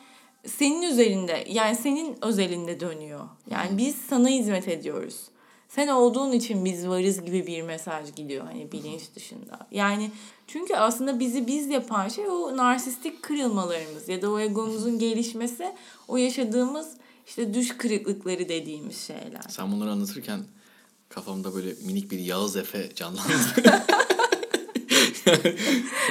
senin 0.46 0.82
üzerinde 0.82 1.46
yani 1.50 1.76
senin 1.76 2.18
özelinde 2.22 2.80
dönüyor. 2.80 3.28
Yani 3.52 3.78
biz 3.78 3.96
sana 3.96 4.28
hizmet 4.30 4.68
ediyoruz. 4.68 5.22
Sen 5.70 5.88
olduğun 5.88 6.32
için 6.32 6.66
biz 6.66 6.88
varız 6.88 7.26
gibi 7.26 7.48
bir 7.48 7.62
mesaj 7.62 8.16
gidiyor 8.16 8.46
hani 8.46 8.72
bilinç 8.72 9.02
dışında. 9.16 9.60
Yani 9.72 10.12
çünkü 10.48 10.76
aslında 10.76 11.20
bizi 11.20 11.48
biz 11.48 11.68
yapan 11.68 12.08
şey 12.08 12.28
o 12.28 12.58
narsistik 12.58 13.24
kırılmalarımız 13.24 14.10
ya 14.10 14.22
da 14.22 14.32
o 14.32 14.40
egomuzun 14.40 15.00
gelişmesi, 15.00 15.76
o 16.08 16.18
yaşadığımız 16.18 16.88
işte 17.28 17.54
düş 17.54 17.78
kırıklıkları 17.78 18.50
dediğimiz 18.50 18.98
şeyler. 18.98 19.42
Sen 19.50 19.72
bunları 19.72 19.92
anlatırken 19.92 20.40
kafamda 21.10 21.56
böyle 21.56 21.74
minik 21.86 22.12
bir 22.12 22.20
Yağız 22.20 22.56
Efe 22.56 22.90
canlandı. 22.96 23.34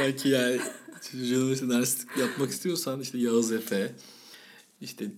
Belki 0.00 0.28
yani 0.28 0.60
çocuğuna 1.10 1.52
işte 1.52 1.68
narsistik 1.68 2.16
yapmak 2.16 2.50
istiyorsan 2.50 3.00
işte 3.00 3.18
Yağız 3.18 3.52
Efe 3.52 3.92
işte 4.80 5.10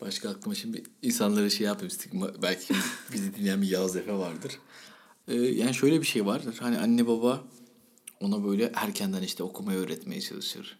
başka 0.00 0.30
aklıma 0.30 0.54
şimdi 0.54 0.82
insanlara 1.02 1.50
şey 1.50 1.66
yapayım 1.66 1.90
stigma 1.90 2.42
belki 2.42 2.74
bizi 3.12 3.34
dinleyen 3.34 3.62
bir 3.62 3.68
Yağız 3.68 3.96
Efe 3.96 4.12
vardır. 4.12 4.58
Ee, 5.28 5.34
yani 5.34 5.74
şöyle 5.74 6.00
bir 6.00 6.06
şey 6.06 6.26
var. 6.26 6.42
Hani 6.60 6.78
anne 6.78 7.06
baba 7.06 7.44
ona 8.20 8.44
böyle 8.44 8.72
erkenden 8.74 9.22
işte 9.22 9.42
okumayı 9.42 9.78
öğretmeye 9.78 10.20
çalışır. 10.20 10.78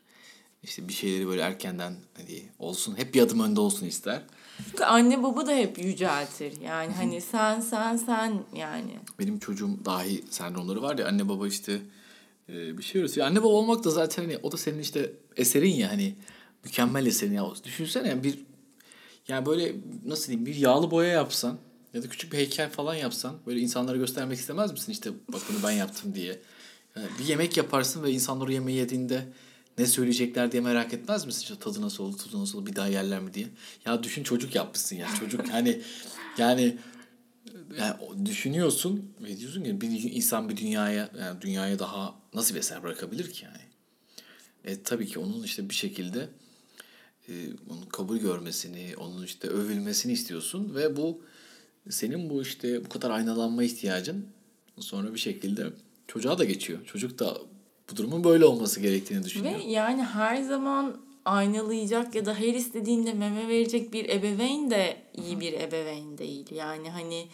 İşte 0.62 0.88
bir 0.88 0.92
şeyleri 0.92 1.26
böyle 1.26 1.40
erkenden 1.40 1.94
hani 2.16 2.42
olsun 2.58 2.98
hep 2.98 3.14
bir 3.14 3.22
adım 3.22 3.40
önde 3.40 3.60
olsun 3.60 3.86
ister. 3.86 4.22
Çünkü 4.70 4.84
anne 4.84 5.22
baba 5.22 5.46
da 5.46 5.52
hep 5.52 5.78
yüceltir. 5.78 6.60
Yani 6.60 6.92
hani 6.92 7.20
sen 7.20 7.60
sen 7.60 7.96
sen 7.96 8.44
yani. 8.56 8.98
benim 9.18 9.38
çocuğum 9.38 9.84
dahi 9.84 10.24
sendromları 10.30 10.82
var 10.82 10.98
ya 10.98 11.08
anne 11.08 11.28
baba 11.28 11.48
işte 11.48 11.80
e, 12.48 12.78
bir 12.78 12.82
şey 12.82 13.00
öğretiyor. 13.00 13.26
Anne 13.26 13.38
baba 13.38 13.48
olmak 13.48 13.84
da 13.84 13.90
zaten 13.90 14.22
hani 14.22 14.38
o 14.42 14.52
da 14.52 14.56
senin 14.56 14.78
işte 14.78 15.12
eserin 15.36 15.74
ya 15.74 15.90
hani 15.90 16.14
mükemmel 16.64 17.06
eserin 17.06 17.32
ya. 17.32 17.44
Düşünsene 17.64 18.08
yani 18.08 18.24
bir 18.24 18.38
yani 19.28 19.46
böyle 19.46 19.74
nasıl 20.06 20.26
diyeyim 20.26 20.46
bir 20.46 20.54
yağlı 20.54 20.90
boya 20.90 21.08
yapsan 21.08 21.58
ya 21.94 22.02
da 22.02 22.08
küçük 22.08 22.32
bir 22.32 22.38
heykel 22.38 22.70
falan 22.70 22.94
yapsan 22.94 23.36
böyle 23.46 23.60
insanlara 23.60 23.96
göstermek 23.96 24.38
istemez 24.38 24.72
misin 24.72 24.92
işte 24.92 25.10
bak 25.32 25.42
bunu 25.48 25.62
ben 25.62 25.70
yaptım 25.70 26.14
diye. 26.14 26.40
Yani 26.96 27.08
bir 27.18 27.24
yemek 27.24 27.56
yaparsın 27.56 28.02
ve 28.02 28.12
insanlar 28.12 28.48
o 28.48 28.50
yemeği 28.50 28.78
yediğinde 28.78 29.28
ne 29.78 29.86
söyleyecekler 29.86 30.52
diye 30.52 30.62
merak 30.62 30.94
etmez 30.94 31.26
misin? 31.26 31.40
İşte 31.40 31.58
tadı 31.58 31.82
nasıl 31.82 32.04
oldu, 32.04 32.16
tuzu 32.16 32.42
nasıl 32.42 32.58
oldu, 32.58 32.66
bir 32.66 32.76
daha 32.76 32.86
yerler 32.86 33.20
mi 33.20 33.34
diye. 33.34 33.48
Ya 33.86 34.02
düşün 34.02 34.22
çocuk 34.22 34.54
yapmışsın 34.54 34.96
ya. 34.96 35.08
Çocuk 35.20 35.48
hani 35.48 35.82
yani 36.38 36.78
yani 37.78 38.26
düşünüyorsun 38.26 39.14
ve 39.20 39.38
diyorsun 39.38 39.64
ki 39.64 39.80
bir 39.80 40.12
insan 40.12 40.48
bir 40.48 40.56
dünyaya 40.56 41.10
yani 41.20 41.40
dünyaya 41.40 41.78
daha 41.78 42.14
nasıl 42.34 42.54
bir 42.54 42.60
eser 42.60 42.82
bırakabilir 42.82 43.32
ki 43.32 43.44
yani? 43.44 43.64
E 44.64 44.82
tabii 44.82 45.06
ki 45.06 45.18
onun 45.18 45.42
işte 45.42 45.68
bir 45.68 45.74
şekilde 45.74 46.28
e, 47.28 47.32
onun 47.70 47.86
kabul 47.86 48.16
görmesini, 48.16 48.96
onun 48.96 49.24
işte 49.24 49.48
övülmesini 49.48 50.12
istiyorsun 50.12 50.74
ve 50.74 50.96
bu 50.96 51.22
senin 51.90 52.30
bu 52.30 52.42
işte 52.42 52.84
bu 52.84 52.88
kadar 52.88 53.10
aynalanma 53.10 53.64
ihtiyacın 53.64 54.26
sonra 54.80 55.14
bir 55.14 55.18
şekilde 55.18 55.70
çocuğa 56.08 56.38
da 56.38 56.44
geçiyor. 56.44 56.78
Çocuk 56.86 57.18
da 57.18 57.38
bu 57.92 57.96
durumun 57.96 58.24
böyle 58.24 58.44
olması 58.44 58.80
gerektiğini 58.80 59.24
düşünüyor. 59.24 59.58
Ve 59.58 59.64
yani 59.64 60.02
her 60.02 60.42
zaman 60.42 60.96
aynalayacak 61.24 62.14
ya 62.14 62.26
da 62.26 62.34
her 62.34 62.54
istediğinde 62.54 63.12
meme 63.12 63.48
verecek 63.48 63.92
bir 63.92 64.08
ebeveyn 64.08 64.70
de 64.70 64.96
iyi 65.14 65.40
bir 65.40 65.52
ebeveyn 65.52 66.18
değil. 66.18 66.46
Yani 66.52 66.90
hani 66.90 67.26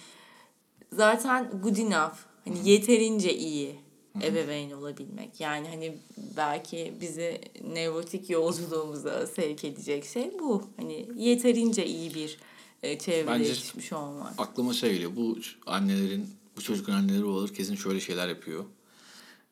zaten 0.93 1.51
good 1.63 1.77
enough. 1.77 2.15
Hani 2.45 2.69
yeterince 2.69 3.35
iyi 3.35 3.77
ebeveyn 4.23 4.71
olabilmek. 4.71 5.41
Yani 5.41 5.69
hani 5.69 5.99
belki 6.37 6.95
bizi 7.01 7.41
nevrotik 7.75 8.31
yolculuğumuza 8.31 9.27
sevk 9.27 9.65
edecek 9.65 10.05
şey 10.05 10.39
bu. 10.39 10.63
Hani 10.77 11.09
yeterince 11.17 11.87
iyi 11.87 12.15
bir 12.15 12.39
e, 12.83 12.99
çevrede 12.99 13.27
Bence- 13.27 13.49
yetişmiş 13.49 13.93
olmak. 13.93 14.35
Aklıma 14.39 14.73
şey 14.73 14.93
geliyor. 14.93 15.11
Bu 15.17 15.39
annelerin, 15.67 16.27
bu 16.61 16.65
çocukların 16.65 16.99
anneleri 16.99 17.25
olur 17.25 17.55
kesin 17.55 17.75
şöyle 17.75 18.01
şeyler 18.01 18.29
yapıyor. 18.29 18.65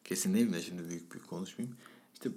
Kesin 0.04 0.34
değil 0.34 0.46
mi 0.46 0.52
de 0.52 0.62
şimdi 0.62 0.88
büyük 0.88 1.12
büyük 1.12 1.26
konuşmayayım. 1.26 1.76
İşte 2.14 2.30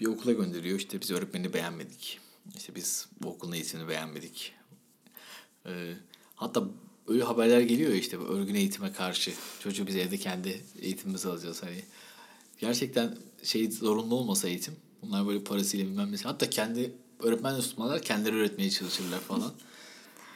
bir 0.00 0.06
okula 0.06 0.32
gönderiyor. 0.32 0.78
İşte 0.78 1.00
biz 1.00 1.10
öğretmeni 1.10 1.52
beğenmedik. 1.52 2.20
İşte 2.56 2.74
biz 2.74 3.08
bu 3.22 3.28
okulun 3.28 3.52
eğitimini 3.52 3.88
beğenmedik. 3.88 4.52
Ee, 5.66 5.94
hatta 6.34 6.64
öyle 7.08 7.22
haberler 7.22 7.60
geliyor 7.60 7.92
işte 7.92 8.16
örgün 8.16 8.54
eğitime 8.54 8.92
karşı. 8.92 9.32
Çocuğu 9.60 9.86
biz 9.86 9.96
evde 9.96 10.16
kendi 10.16 10.60
eğitimimizi 10.78 11.28
alacağız. 11.28 11.62
Hani 11.62 11.84
gerçekten 12.58 13.16
şey 13.42 13.70
zorunlu 13.70 14.14
olmasa 14.14 14.48
eğitim. 14.48 14.76
Bunlar 15.02 15.26
böyle 15.26 15.44
parasıyla 15.44 15.86
bilmem 15.86 16.12
nesi. 16.12 16.24
Hatta 16.24 16.50
kendi 16.50 16.92
öğretmen 17.20 17.60
tutmalar 17.60 18.02
kendileri 18.02 18.36
öğretmeye 18.36 18.70
çalışırlar 18.70 19.20
falan. 19.20 19.52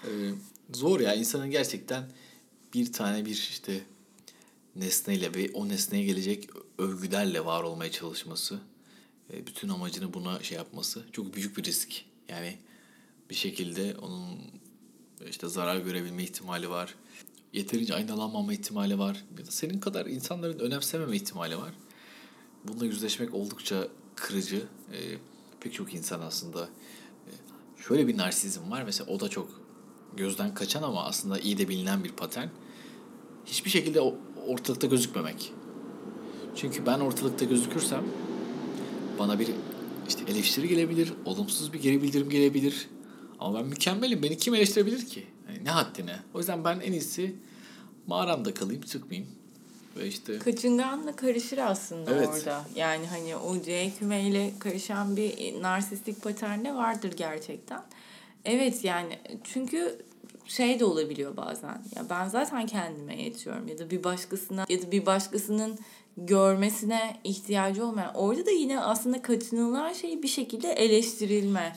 Ee, 0.05 0.09
zor 0.73 1.01
ya 1.01 1.15
insanın 1.15 1.51
gerçekten 1.51 2.05
bir 2.75 2.93
tane 2.93 3.25
bir 3.25 3.31
işte 3.31 3.85
nesneyle 4.77 5.35
ve 5.35 5.51
o 5.55 5.69
nesneye 5.69 6.05
gelecek 6.05 6.51
övgülerle 6.79 7.45
var 7.45 7.63
olmaya 7.63 7.91
çalışması 7.91 8.61
e, 9.33 9.47
bütün 9.47 9.69
amacını 9.69 10.15
buna 10.15 10.43
şey 10.43 10.59
yapması 10.59 11.05
çok 11.13 11.35
büyük 11.35 11.57
bir 11.57 11.65
risk. 11.65 12.05
Yani 12.29 12.59
bir 13.31 13.35
şekilde 13.35 13.97
onun 13.99 14.39
işte 15.29 15.49
zarar 15.49 15.77
görebilme 15.77 16.23
ihtimali 16.23 16.71
var. 16.71 16.95
Yeterince 17.53 17.95
aynalanmama 17.95 18.53
ihtimali 18.53 18.99
var. 18.99 19.25
Ya 19.39 19.47
da 19.47 19.51
senin 19.51 19.81
kadar 19.81 20.07
insanların 20.07 20.59
önemsememe 20.59 21.17
ihtimali 21.17 21.59
var. 21.59 21.73
Bununla 22.65 22.85
yüzleşmek 22.85 23.35
oldukça 23.35 23.89
kırıcı. 24.17 24.67
E, 24.93 24.99
pek 25.61 25.75
çok 25.75 25.95
insan 25.95 26.21
aslında 26.21 26.69
e, 27.27 27.31
şöyle 27.83 28.07
bir 28.07 28.17
narsizm 28.17 28.71
var. 28.71 28.83
Mesela 28.83 29.11
o 29.11 29.21
da 29.21 29.29
çok 29.29 29.63
gözden 30.17 30.55
kaçan 30.55 30.83
ama 30.83 31.05
aslında 31.05 31.39
iyi 31.39 31.59
de 31.59 31.69
bilinen 31.69 32.05
bir 32.05 32.13
patern. 32.13 32.49
Hiçbir 33.47 33.71
şekilde 33.71 34.01
ortalıkta 34.47 34.87
gözükmemek. 34.87 35.53
Çünkü 36.57 36.87
ben 36.87 37.01
ortalıkta 37.01 37.45
gözükürsem 37.45 38.05
bana 39.19 39.39
bir 39.39 39.49
işte 40.09 40.25
eleştiri 40.29 40.69
gelebilir, 40.69 41.13
olumsuz 41.25 41.73
bir 41.73 41.83
geri 41.83 42.03
bildirim 42.03 42.31
gelebilir. 42.31 42.89
Ama 43.39 43.59
ben 43.59 43.67
mükemmelim. 43.67 44.23
Beni 44.23 44.37
kim 44.37 44.55
eleştirebilir 44.55 45.07
ki? 45.07 45.27
Yani 45.49 45.65
ne 45.65 45.71
haddine? 45.71 46.17
O 46.35 46.39
yüzden 46.39 46.65
ben 46.65 46.81
en 46.81 46.93
iyisi 46.93 47.35
mağaramda 48.07 48.55
kalayım, 48.55 48.83
çıkmayayım. 48.83 49.31
Ve 49.97 50.07
işte 50.07 50.39
Kaçıngan 50.39 51.07
da 51.07 51.17
karışır 51.17 51.59
aslında 51.59 52.11
Evet. 52.11 52.29
orada. 52.29 52.65
Yani 52.75 53.07
hani 53.07 53.37
o 53.37 53.63
C 53.63 53.93
kümeyle 53.99 54.53
karışan 54.59 55.17
bir 55.17 55.63
narsistik 55.63 56.23
patern 56.23 56.65
de 56.65 56.75
vardır 56.75 57.13
gerçekten. 57.17 57.83
Evet 58.45 58.85
yani 58.85 59.19
çünkü 59.45 59.99
şey 60.47 60.81
de 60.81 60.85
olabiliyor 60.85 61.37
bazen. 61.37 61.85
Ya 61.97 62.11
ben 62.11 62.29
zaten 62.29 62.67
kendime 62.67 63.23
yetiyorum 63.23 63.69
ya 63.69 63.79
da 63.79 63.91
bir 63.91 64.05
başkasına 64.05 64.67
ya 64.69 64.83
da 64.83 64.93
bir 64.93 65.07
başkasının 65.07 65.79
görmesine 66.17 67.21
ihtiyacı 67.25 67.87
olmayan. 67.87 68.15
Orada 68.15 68.47
da 68.47 68.51
yine 68.51 68.81
aslında 68.81 69.23
kaçınılan 69.23 69.93
şey 69.93 70.23
bir 70.23 70.29
şekilde 70.29 70.73
eleştirilme 70.73 71.77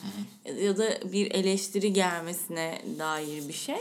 ya 0.61 0.77
da 0.77 1.11
bir 1.13 1.31
eleştiri 1.31 1.93
gelmesine 1.93 2.81
dair 2.99 3.47
bir 3.47 3.53
şey. 3.53 3.79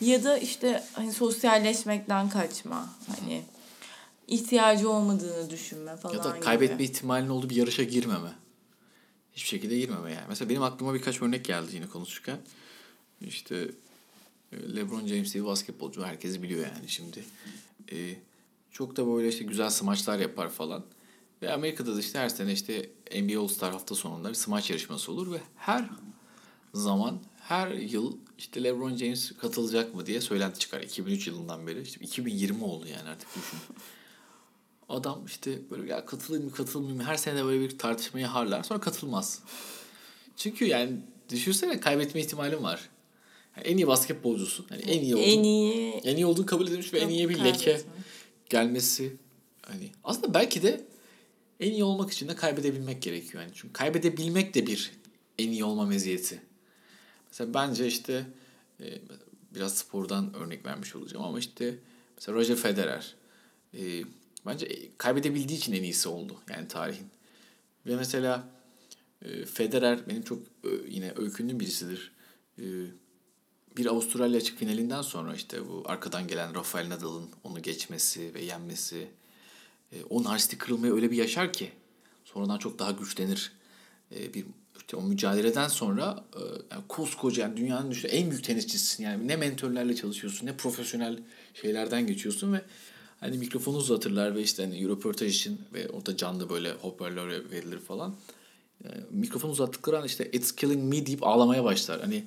Ya 0.00 0.24
da 0.24 0.38
işte 0.38 0.82
hani 0.92 1.12
sosyalleşmekten 1.12 2.28
kaçma. 2.28 2.88
Hani 3.06 3.42
ihtiyacı 4.28 4.90
olmadığını 4.90 5.50
düşünme 5.50 5.96
falan 5.96 6.14
ya 6.14 6.24
da 6.24 6.30
gibi. 6.30 6.40
kaybetme 6.40 6.84
ihtimalinin 6.84 7.30
olduğu 7.30 7.50
bir 7.50 7.56
yarışa 7.56 7.82
girmeme. 7.82 8.32
Hiçbir 9.32 9.48
şekilde 9.48 9.78
girmeme 9.78 10.12
yani. 10.12 10.24
Mesela 10.28 10.48
benim 10.48 10.62
aklıma 10.62 10.94
birkaç 10.94 11.22
örnek 11.22 11.44
geldi 11.44 11.70
yine 11.74 11.86
konuşurken. 11.86 12.38
İşte 13.20 13.70
LeBron 14.76 15.06
James 15.06 15.34
diye 15.34 15.44
basketbolcu 15.44 16.04
herkes 16.04 16.42
biliyor 16.42 16.66
yani 16.66 16.88
şimdi. 16.88 17.24
E, 17.92 18.16
çok 18.70 18.96
da 18.96 19.06
böyle 19.06 19.28
işte 19.28 19.44
güzel 19.44 19.70
smaçlar 19.70 20.18
yapar 20.18 20.48
falan. 20.48 20.84
Ve 21.42 21.52
Amerika'da 21.52 21.96
da 21.96 22.00
işte 22.00 22.18
her 22.18 22.28
sene 22.28 22.52
işte 22.52 22.90
NBA 23.22 23.40
All-Star 23.40 23.72
hafta 23.72 23.94
sonunda 23.94 24.28
bir 24.28 24.34
smaç 24.34 24.70
yarışması 24.70 25.12
olur 25.12 25.32
ve 25.32 25.40
her 25.56 25.90
zaman 26.74 27.20
her 27.40 27.70
yıl 27.70 28.16
işte 28.38 28.64
LeBron 28.64 28.96
James 28.96 29.32
katılacak 29.38 29.94
mı 29.94 30.06
diye 30.06 30.20
söylenti 30.20 30.58
çıkar. 30.58 30.80
2003 30.80 31.26
yılından 31.26 31.66
beri. 31.66 31.82
İşte 31.82 32.04
2020 32.04 32.64
oldu 32.64 32.86
yani 32.86 33.08
artık 33.08 33.28
düşün. 33.28 33.58
Adam 34.88 35.26
işte 35.26 35.70
böyle 35.70 35.90
ya 35.90 36.06
katılayım 36.06 36.44
mı 36.44 36.52
katılmayayım 36.52 37.02
mı 37.02 37.04
her 37.04 37.16
sene 37.16 37.44
böyle 37.44 37.60
bir 37.60 37.78
tartışmayı 37.78 38.26
harlar 38.26 38.62
sonra 38.62 38.80
katılmaz. 38.80 39.42
Çünkü 40.36 40.64
yani 40.64 41.00
düşünsene 41.28 41.80
kaybetme 41.80 42.20
ihtimalim 42.20 42.62
var. 42.62 42.90
En 43.64 43.76
iyi 43.76 43.86
basketbolcusun. 43.86 44.66
Yani 44.70 44.82
en 44.82 45.02
iyi 45.02 45.14
olduğun, 45.14 45.24
En 45.24 45.42
iyi 45.42 45.92
en 45.92 46.16
iyi 46.16 46.26
olduğunu 46.26 46.46
kabul 46.46 46.68
edilmiş 46.68 46.92
ve 46.92 46.98
en 46.98 47.08
iyi 47.08 47.28
bir 47.28 47.44
leke 47.44 47.80
gelmesi. 48.50 49.16
Hani 49.62 49.90
aslında 50.04 50.34
belki 50.34 50.62
de 50.62 50.80
en 51.60 51.72
iyi 51.72 51.84
olmak 51.84 52.12
için 52.12 52.28
de 52.28 52.34
kaybedebilmek 52.34 53.02
gerekiyor. 53.02 53.42
Yani 53.42 53.52
çünkü 53.54 53.72
kaybedebilmek 53.72 54.54
de 54.54 54.66
bir 54.66 54.92
en 55.38 55.48
iyi 55.48 55.64
olma 55.64 55.86
meziyeti. 55.86 56.42
Mesela 57.30 57.54
bence 57.54 57.86
işte 57.86 58.26
e, 58.80 58.84
biraz 59.54 59.74
spordan 59.74 60.34
örnek 60.34 60.66
vermiş 60.66 60.96
olacağım 60.96 61.24
ama 61.24 61.38
işte 61.38 61.74
mesela 62.16 62.38
Roger 62.38 62.56
Federer 62.56 63.14
e, 63.74 64.04
bence 64.46 64.68
kaybedebildiği 64.98 65.58
için 65.58 65.72
en 65.72 65.82
iyisi 65.82 66.08
oldu 66.08 66.36
yani 66.50 66.68
tarihin. 66.68 67.06
Ve 67.86 67.96
mesela 67.96 68.48
e, 69.22 69.44
Federer 69.44 70.08
benim 70.08 70.22
çok 70.22 70.38
yine 70.88 71.12
öykündüğüm 71.16 71.60
birisidir. 71.60 72.12
Bir 73.76 73.86
Avustralya 73.86 74.36
açık 74.36 74.58
finalinden 74.58 75.02
sonra 75.02 75.34
işte 75.34 75.68
bu 75.68 75.82
arkadan 75.86 76.26
gelen 76.28 76.54
Rafael 76.54 76.88
Nadal'ın 76.88 77.28
onu 77.44 77.62
geçmesi 77.62 78.34
ve 78.34 78.42
yenmesi 78.42 79.08
e, 79.92 79.96
o 80.10 80.24
narsistik 80.24 80.60
kırılmayı 80.60 80.92
öyle 80.92 81.10
bir 81.10 81.16
yaşar 81.16 81.52
ki 81.52 81.72
sonradan 82.24 82.58
çok 82.58 82.78
daha 82.78 82.90
güçlenir. 82.90 83.52
E, 84.16 84.34
bir 84.34 84.44
işte 84.78 84.96
o 84.96 85.02
mücadeleden 85.02 85.68
sonra 85.68 86.24
e, 86.36 86.40
yani 86.70 86.82
koskoca 86.88 87.42
yani 87.42 87.56
dünyanın 87.56 87.90
düşün 87.90 88.08
en 88.08 88.30
büyük 88.30 88.44
tenisçisin 88.44 89.04
yani 89.04 89.28
ne 89.28 89.36
mentörlerle 89.36 89.96
çalışıyorsun 89.96 90.46
ne 90.46 90.56
profesyonel 90.56 91.18
şeylerden 91.54 92.06
geçiyorsun 92.06 92.52
ve 92.52 92.62
hani 93.20 93.38
mikrofonu 93.38 93.76
uzatırlar 93.76 94.34
ve 94.34 94.42
işte 94.42 94.64
hani 94.64 94.88
röportaj 94.88 95.36
için 95.36 95.60
ve 95.72 95.88
orada 95.88 96.16
canlı 96.16 96.50
böyle 96.50 96.72
hoparlör 96.72 97.50
verilir 97.50 97.78
falan. 97.78 98.14
E, 98.84 98.88
mikrofon 99.10 99.50
uzattıkları 99.50 99.98
an 99.98 100.04
işte 100.04 100.30
it's 100.32 100.52
killing 100.52 100.94
me 100.94 101.06
deyip 101.06 101.26
ağlamaya 101.26 101.64
başlar. 101.64 102.00
Hani 102.00 102.24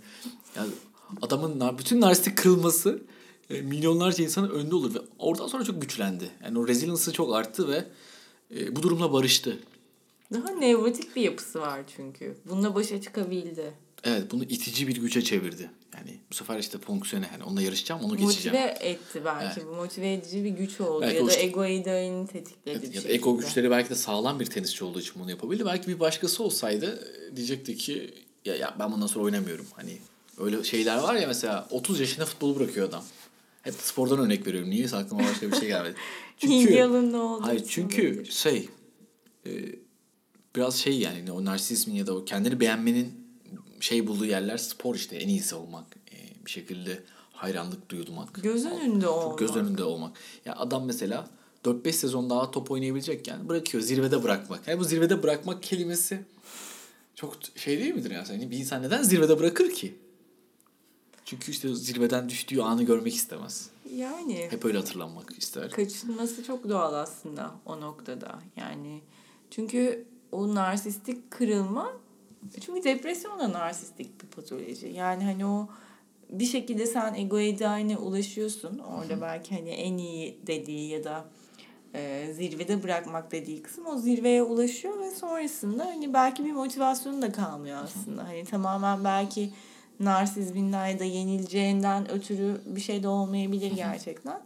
yani 0.55 0.69
adamın 1.21 1.77
bütün 1.77 2.01
narsistik 2.01 2.37
kırılması 2.37 3.01
e, 3.49 3.61
milyonlarca 3.61 4.23
insanın 4.23 4.49
önünde 4.49 4.75
olur 4.75 4.95
ve 4.95 4.99
oradan 5.19 5.47
sonra 5.47 5.63
çok 5.63 5.81
güçlendi. 5.81 6.29
Yani 6.43 6.59
o 6.59 6.67
resilience'ı 6.67 7.13
çok 7.13 7.35
arttı 7.35 7.67
ve 7.67 7.85
e, 8.55 8.75
bu 8.75 8.83
durumla 8.83 9.13
barıştı. 9.13 9.59
Daha 10.33 10.49
nevrotik 10.49 11.15
bir 11.15 11.21
yapısı 11.21 11.59
var 11.59 11.81
çünkü. 11.95 12.37
Bununla 12.45 12.75
başa 12.75 13.01
çıkabildi. 13.01 13.73
Evet 14.03 14.31
bunu 14.31 14.43
itici 14.43 14.87
bir 14.87 14.95
güce 14.95 15.21
çevirdi. 15.21 15.71
Yani 15.97 16.17
bu 16.31 16.35
sefer 16.35 16.59
işte 16.59 16.77
fonksiyone 16.77 17.25
hani 17.25 17.43
onunla 17.43 17.61
yarışacağım 17.61 18.01
onu 18.01 18.17
geçeceğim. 18.17 18.57
Motive 18.57 18.89
etti 18.89 19.21
belki. 19.25 19.67
Bu 19.67 19.75
motive 19.75 20.13
edici 20.13 20.43
bir 20.43 20.49
güç 20.49 20.81
oldu. 20.81 21.01
Belki 21.01 21.15
ya 21.15 21.25
da 21.25 21.29
işte- 21.29 21.43
ego 21.43 21.65
idealini 21.65 22.27
tetikledi 22.27 22.85
Ya, 22.85 22.91
bir 22.91 22.95
ya 22.95 23.03
da 23.03 23.09
ego 23.09 23.37
güçleri 23.37 23.71
belki 23.71 23.89
de 23.89 23.95
sağlam 23.95 24.39
bir 24.39 24.45
tenisçi 24.45 24.83
olduğu 24.83 24.99
için 24.99 25.13
bunu 25.19 25.31
yapabildi. 25.31 25.65
Belki 25.65 25.87
bir 25.87 25.99
başkası 25.99 26.43
olsaydı 26.43 27.07
e, 27.31 27.35
diyecekti 27.35 27.77
ki 27.77 28.13
ya, 28.45 28.55
ya 28.55 28.75
ben 28.79 28.91
bundan 28.91 29.07
sonra 29.07 29.25
oynamıyorum. 29.25 29.65
Hani 29.75 29.97
öyle 30.37 30.63
şeyler 30.63 30.97
var 30.97 31.15
ya 31.15 31.27
mesela 31.27 31.67
30 31.71 31.99
yaşında 31.99 32.25
futbolu 32.25 32.59
bırakıyor 32.59 32.89
adam. 32.89 33.03
Hep 33.61 33.73
spordan 33.73 34.19
örnek 34.19 34.47
veriyorum. 34.47 34.69
Niye 34.69 34.85
aklıma 34.87 35.23
başka 35.23 35.51
bir 35.51 35.55
şey 35.55 35.67
gelmedi. 35.67 35.95
İlgi 36.41 36.83
alanı 36.83 37.23
olduğu 37.23 37.45
Hayır 37.45 37.59
için 37.59 37.69
çünkü 37.69 38.07
olabilir. 38.07 38.31
şey 38.31 38.69
e, 39.45 39.51
biraz 40.55 40.75
şey 40.75 40.99
yani 40.99 41.31
o 41.31 41.45
narsizmin 41.45 41.95
ya 41.95 42.07
da 42.07 42.15
o 42.15 42.25
kendini 42.25 42.59
beğenmenin 42.59 43.27
şey 43.79 44.07
bulduğu 44.07 44.25
yerler 44.25 44.57
spor 44.57 44.95
işte 44.95 45.15
en 45.15 45.27
iyisi 45.27 45.55
olmak. 45.55 45.85
E, 46.11 46.45
bir 46.45 46.51
şekilde 46.51 47.03
hayranlık 47.31 47.89
duyulmak. 47.89 48.43
Göz 48.43 48.65
önünde 48.65 49.07
olmak. 49.07 49.39
göz 49.39 49.55
önünde 49.55 49.83
olmak. 49.83 50.17
Ya 50.45 50.55
adam 50.55 50.85
mesela 50.85 51.29
4-5 51.65 51.91
sezon 51.91 52.29
daha 52.29 52.51
top 52.51 52.71
oynayabilecekken 52.71 53.49
bırakıyor. 53.49 53.83
Zirvede 53.83 54.23
bırakmak. 54.23 54.67
Yani 54.67 54.79
bu 54.79 54.83
zirvede 54.83 55.23
bırakmak 55.23 55.63
kelimesi 55.63 56.19
çok 57.15 57.37
şey 57.55 57.79
değil 57.79 57.95
midir 57.95 58.11
yani? 58.11 58.27
Yani 58.31 58.51
bir 58.51 58.57
insan 58.57 58.83
neden 58.83 59.03
zirvede 59.03 59.39
bırakır 59.39 59.71
ki? 59.71 59.95
Çünkü 61.27 61.51
işte 61.51 61.75
zirveden 61.75 62.29
düştüğü 62.29 62.61
anı 62.61 62.83
görmek 62.83 63.15
istemez. 63.15 63.69
Yani 63.95 64.47
Hep 64.49 64.65
öyle 64.65 64.77
hatırlanmak 64.77 65.37
ister. 65.37 65.71
kaçınması 65.71 66.43
çok 66.43 66.69
doğal 66.69 66.93
aslında 66.93 67.51
o 67.65 67.81
noktada. 67.81 68.39
Yani 68.55 69.01
çünkü 69.51 70.05
o 70.31 70.55
narsistik 70.55 71.31
kırılma 71.31 71.91
çünkü 72.65 72.83
depresyon 72.83 73.39
da 73.39 73.51
narsistik 73.51 74.21
bir 74.21 74.27
patoloji. 74.27 74.87
Yani 74.87 75.23
hani 75.23 75.45
o 75.45 75.67
bir 76.29 76.45
şekilde 76.45 76.85
sen 76.85 77.13
ego 77.13 77.39
idealine 77.39 77.97
ulaşıyorsun. 77.97 78.77
Orada 78.79 79.21
belki 79.21 79.55
hani 79.55 79.69
en 79.69 79.97
iyi 79.97 80.37
dediği 80.47 80.89
ya 80.89 81.03
da 81.03 81.25
e, 81.93 82.33
zirvede 82.33 82.83
bırakmak 82.83 83.31
dediği 83.31 83.61
kısım 83.61 83.85
o 83.85 83.97
zirveye 83.97 84.43
ulaşıyor 84.43 84.99
ve 84.99 85.11
sonrasında 85.11 85.85
hani 85.85 86.13
belki 86.13 86.45
bir 86.45 86.51
motivasyonu 86.51 87.21
da 87.21 87.31
kalmıyor 87.31 87.79
aslında. 87.83 88.27
Hani 88.27 88.45
tamamen 88.45 89.03
belki 89.03 89.53
narsizminden 89.99 90.87
ya 90.87 90.99
da 90.99 91.03
yenileceğinden 91.03 92.11
ötürü 92.11 92.61
bir 92.65 92.81
şey 92.81 93.03
de 93.03 93.07
olmayabilir 93.07 93.71
gerçekten. 93.71 94.41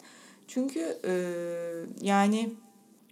Çünkü 0.47 0.97
e, 1.05 1.13
yani 2.01 2.49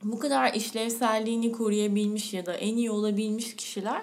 bu 0.04 0.20
kadar 0.20 0.54
işlevselliğini 0.54 1.52
koruyabilmiş 1.52 2.34
ya 2.34 2.46
da 2.46 2.54
en 2.54 2.78
iyi 2.78 2.92
olabilmiş 2.92 3.56
kişiler 3.56 4.02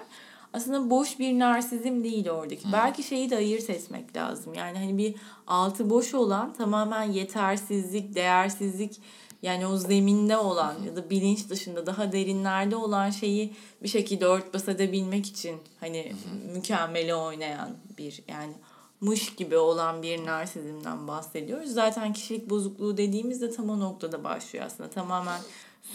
aslında 0.53 0.89
boş 0.89 1.19
bir 1.19 1.39
narsizm 1.39 2.03
değil 2.03 2.29
oradaki. 2.29 2.71
Belki 2.71 3.03
şeyi 3.03 3.29
de 3.29 3.35
ayırt 3.35 3.69
etmek 3.69 4.15
lazım. 4.15 4.53
Yani 4.53 4.77
hani 4.77 4.97
bir 4.97 5.15
altı 5.47 5.89
boş 5.89 6.13
olan 6.13 6.53
tamamen 6.53 7.03
yetersizlik, 7.03 8.15
değersizlik 8.15 8.99
yani 9.41 9.67
o 9.67 9.77
zeminde 9.77 10.37
olan 10.37 10.75
ya 10.85 10.95
da 10.95 11.09
bilinç 11.09 11.49
dışında 11.49 11.85
daha 11.85 12.11
derinlerde 12.11 12.75
olan 12.75 13.09
şeyi 13.09 13.53
bir 13.83 13.87
şekilde 13.87 14.25
örtbas 14.25 14.67
edebilmek 14.67 15.25
için 15.25 15.57
hani 15.79 16.13
mükemmeli 16.53 17.15
oynayan 17.15 17.69
bir 17.97 18.23
yani 18.27 18.53
mış 19.01 19.35
gibi 19.35 19.57
olan 19.57 20.03
bir 20.03 20.25
narsizmden 20.25 21.07
bahsediyoruz. 21.07 21.69
Zaten 21.69 22.13
kişilik 22.13 22.49
bozukluğu 22.49 22.97
dediğimizde 22.97 23.51
tam 23.51 23.69
o 23.69 23.79
noktada 23.79 24.23
başlıyor 24.23 24.65
aslında. 24.65 24.89
Tamamen 24.89 25.41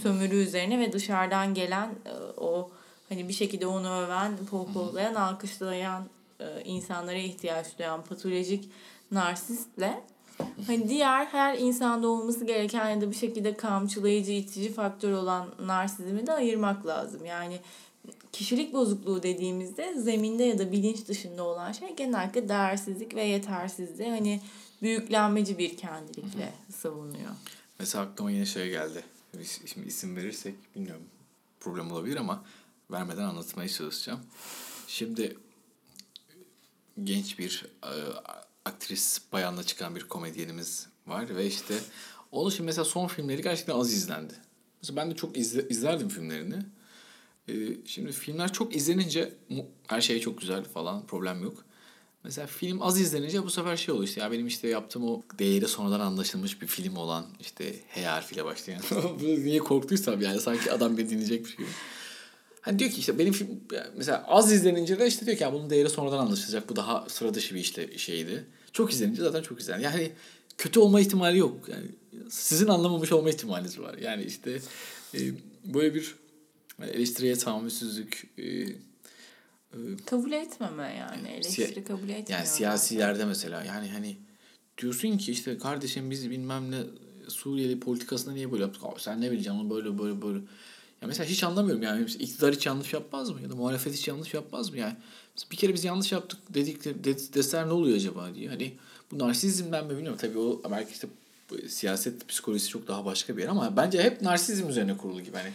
sömürü 0.02 0.36
üzerine 0.36 0.78
ve 0.78 0.92
dışarıdan 0.92 1.54
gelen 1.54 1.88
e, 1.88 2.40
o 2.40 2.70
hani 3.08 3.28
bir 3.28 3.32
şekilde 3.32 3.66
onu 3.66 4.00
öven, 4.00 4.36
pohpohlayan, 4.50 5.14
alkışlayan 5.14 6.08
e, 6.40 6.62
insanlara 6.64 7.18
ihtiyaç 7.18 7.78
duyan 7.78 8.04
patolojik 8.04 8.70
narsistle 9.10 10.02
hani 10.66 10.88
diğer 10.88 11.26
her 11.26 11.58
insanda 11.58 12.08
olması 12.08 12.44
gereken 12.44 12.90
ya 12.90 13.00
da 13.00 13.10
bir 13.10 13.16
şekilde 13.16 13.56
kamçılayıcı, 13.56 14.32
itici 14.32 14.72
faktör 14.72 15.12
olan 15.12 15.48
narsizmi 15.60 16.26
de 16.26 16.32
ayırmak 16.32 16.86
lazım. 16.86 17.24
Yani 17.24 17.60
kişilik 18.32 18.72
bozukluğu 18.72 19.22
dediğimizde 19.22 19.94
zeminde 20.00 20.44
ya 20.44 20.58
da 20.58 20.72
bilinç 20.72 21.08
dışında 21.08 21.44
olan 21.44 21.72
şey 21.72 21.96
genellikle 21.96 22.48
değersizlik 22.48 23.14
ve 23.14 23.24
yetersizliği 23.24 24.10
hani 24.10 24.40
büyüklenmeci 24.82 25.58
bir 25.58 25.76
kendilikle 25.76 26.52
savunuyor. 26.70 27.30
Mesela 27.78 28.04
aklıma 28.04 28.30
yine 28.30 28.46
şey 28.46 28.70
geldi. 28.70 29.04
Şimdi 29.66 29.88
isim 29.88 30.16
verirsek 30.16 30.54
bilmiyorum 30.76 31.02
problem 31.60 31.92
olabilir 31.92 32.16
ama 32.16 32.44
vermeden 32.90 33.22
anlatmaya 33.22 33.68
çalışacağım. 33.68 34.20
Şimdi 34.86 35.36
genç 37.04 37.38
bir 37.38 37.66
e, 37.82 37.92
aktris 38.64 39.20
bayanla 39.32 39.62
çıkan 39.62 39.96
bir 39.96 40.00
komedyenimiz 40.08 40.88
var 41.06 41.36
ve 41.36 41.46
işte 41.46 41.74
onun 42.32 42.50
şimdi 42.50 42.66
mesela 42.66 42.84
son 42.84 43.06
filmleri 43.06 43.42
gerçekten 43.42 43.74
az 43.74 43.92
izlendi. 43.92 44.34
Mesela 44.82 44.96
ben 44.96 45.10
de 45.10 45.16
çok 45.16 45.36
izle, 45.36 45.68
izlerdim 45.68 46.08
filmlerini. 46.08 46.58
E, 47.48 47.54
şimdi 47.86 48.12
filmler 48.12 48.52
çok 48.52 48.76
izlenince 48.76 49.34
her 49.86 50.00
şey 50.00 50.20
çok 50.20 50.40
güzel 50.40 50.64
falan 50.64 51.06
problem 51.06 51.42
yok. 51.42 51.64
Mesela 52.24 52.46
film 52.46 52.82
az 52.82 53.00
izlenince 53.00 53.42
bu 53.42 53.50
sefer 53.50 53.76
şey 53.76 53.94
oluyor 53.94 54.08
işte 54.08 54.20
ya 54.20 54.32
benim 54.32 54.46
işte 54.46 54.68
yaptığım 54.68 55.04
o 55.04 55.22
değeri 55.38 55.68
sonradan 55.68 56.00
anlaşılmış 56.00 56.62
bir 56.62 56.66
film 56.66 56.96
olan 56.96 57.26
işte 57.40 57.74
H 57.88 58.04
harfiyle 58.04 58.44
başlayan. 58.44 58.82
Niye 59.20 59.58
korktuysam 59.58 60.22
yani 60.22 60.40
sanki 60.40 60.72
adam 60.72 60.98
beni 60.98 61.10
dinleyecekmiş 61.10 61.56
gibi. 61.56 61.68
Hani 62.62 62.78
diyor 62.78 62.90
ki 62.90 62.98
işte 62.98 63.18
benim 63.18 63.32
film 63.32 63.60
yani 63.72 63.86
mesela 63.96 64.24
az 64.28 64.52
izlenince 64.52 64.98
de 64.98 65.06
işte 65.06 65.26
diyor 65.26 65.36
ki 65.36 65.42
ya 65.42 65.52
bunun 65.52 65.70
değeri 65.70 65.90
sonradan 65.90 66.18
anlaşılacak. 66.18 66.68
Bu 66.68 66.76
daha 66.76 67.08
sıra 67.08 67.34
dışı 67.34 67.54
bir 67.54 67.60
işte 67.60 67.98
şeydi. 67.98 68.44
Çok 68.72 68.92
izlenince 68.92 69.22
zaten 69.22 69.42
çok 69.42 69.60
izlendi. 69.60 69.84
Yani 69.84 70.12
kötü 70.58 70.80
olma 70.80 71.00
ihtimali 71.00 71.38
yok. 71.38 71.68
Yani 71.68 71.86
sizin 72.30 72.68
anlamamış 72.68 73.12
olma 73.12 73.30
ihtimaliniz 73.30 73.78
var. 73.78 73.98
Yani 73.98 74.24
işte 74.24 74.60
e, 75.14 75.18
böyle 75.64 75.94
bir 75.94 76.14
eleştiriye 76.82 77.34
tahammülsüzlük 77.34 78.26
e, 78.38 78.66
Kabul 80.06 80.32
etmeme 80.32 80.96
yani. 80.98 81.28
Eleştiri 81.28 81.84
kabul 81.84 82.08
etmiyor. 82.08 82.28
yani 82.28 82.46
siyasilerde 82.46 83.24
mesela 83.24 83.64
yani 83.64 83.88
hani 83.88 84.16
diyorsun 84.78 85.18
ki 85.18 85.32
işte 85.32 85.58
kardeşim 85.58 86.10
biz 86.10 86.30
bilmem 86.30 86.70
ne 86.70 86.82
Suriyeli 87.28 87.80
politikasında 87.80 88.34
niye 88.34 88.52
böyle 88.52 88.62
yaptık? 88.62 88.82
Aa, 88.84 88.98
sen 88.98 89.20
ne 89.20 89.30
bileceksin 89.30 89.60
onu 89.60 89.70
böyle 89.70 89.98
böyle 89.98 90.22
böyle. 90.22 90.38
Ya 91.02 91.08
mesela 91.08 91.28
hiç 91.28 91.44
anlamıyorum 91.44 91.82
yani 91.82 92.04
iktidar 92.04 92.54
hiç 92.54 92.66
yanlış 92.66 92.92
yapmaz 92.92 93.30
mı? 93.30 93.42
Ya 93.42 93.50
da 93.50 93.54
muhalefet 93.54 93.92
hiç 93.92 94.08
yanlış 94.08 94.34
yapmaz 94.34 94.70
mı? 94.70 94.76
Yani 94.78 94.94
bir 95.50 95.56
kere 95.56 95.74
biz 95.74 95.84
yanlış 95.84 96.12
yaptık 96.12 96.40
dedik 96.54 96.84
de, 96.84 97.04
de- 97.04 97.32
deseler 97.34 97.68
ne 97.68 97.72
oluyor 97.72 97.96
acaba 97.96 98.34
diye. 98.34 98.48
Hani 98.48 98.72
bu 99.10 99.18
narsizmden 99.18 99.84
mi 99.86 99.90
bilmiyorum. 99.90 100.18
Tabii 100.20 100.38
o 100.38 100.62
belki 100.70 100.92
işte 100.92 101.08
siyaset 101.68 102.28
psikolojisi 102.28 102.68
çok 102.68 102.88
daha 102.88 103.04
başka 103.04 103.36
bir 103.36 103.42
yer 103.42 103.48
ama 103.48 103.76
bence 103.76 104.02
hep 104.02 104.22
narsizm 104.22 104.68
üzerine 104.68 104.96
kurulu 104.96 105.20
gibi. 105.20 105.36
Hani 105.36 105.50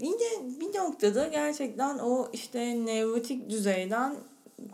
Yine 0.00 0.60
bir 0.60 0.78
noktada 0.78 1.28
gerçekten 1.28 1.98
o 1.98 2.30
işte 2.32 2.86
nevrotik 2.86 3.50
düzeyden 3.50 4.16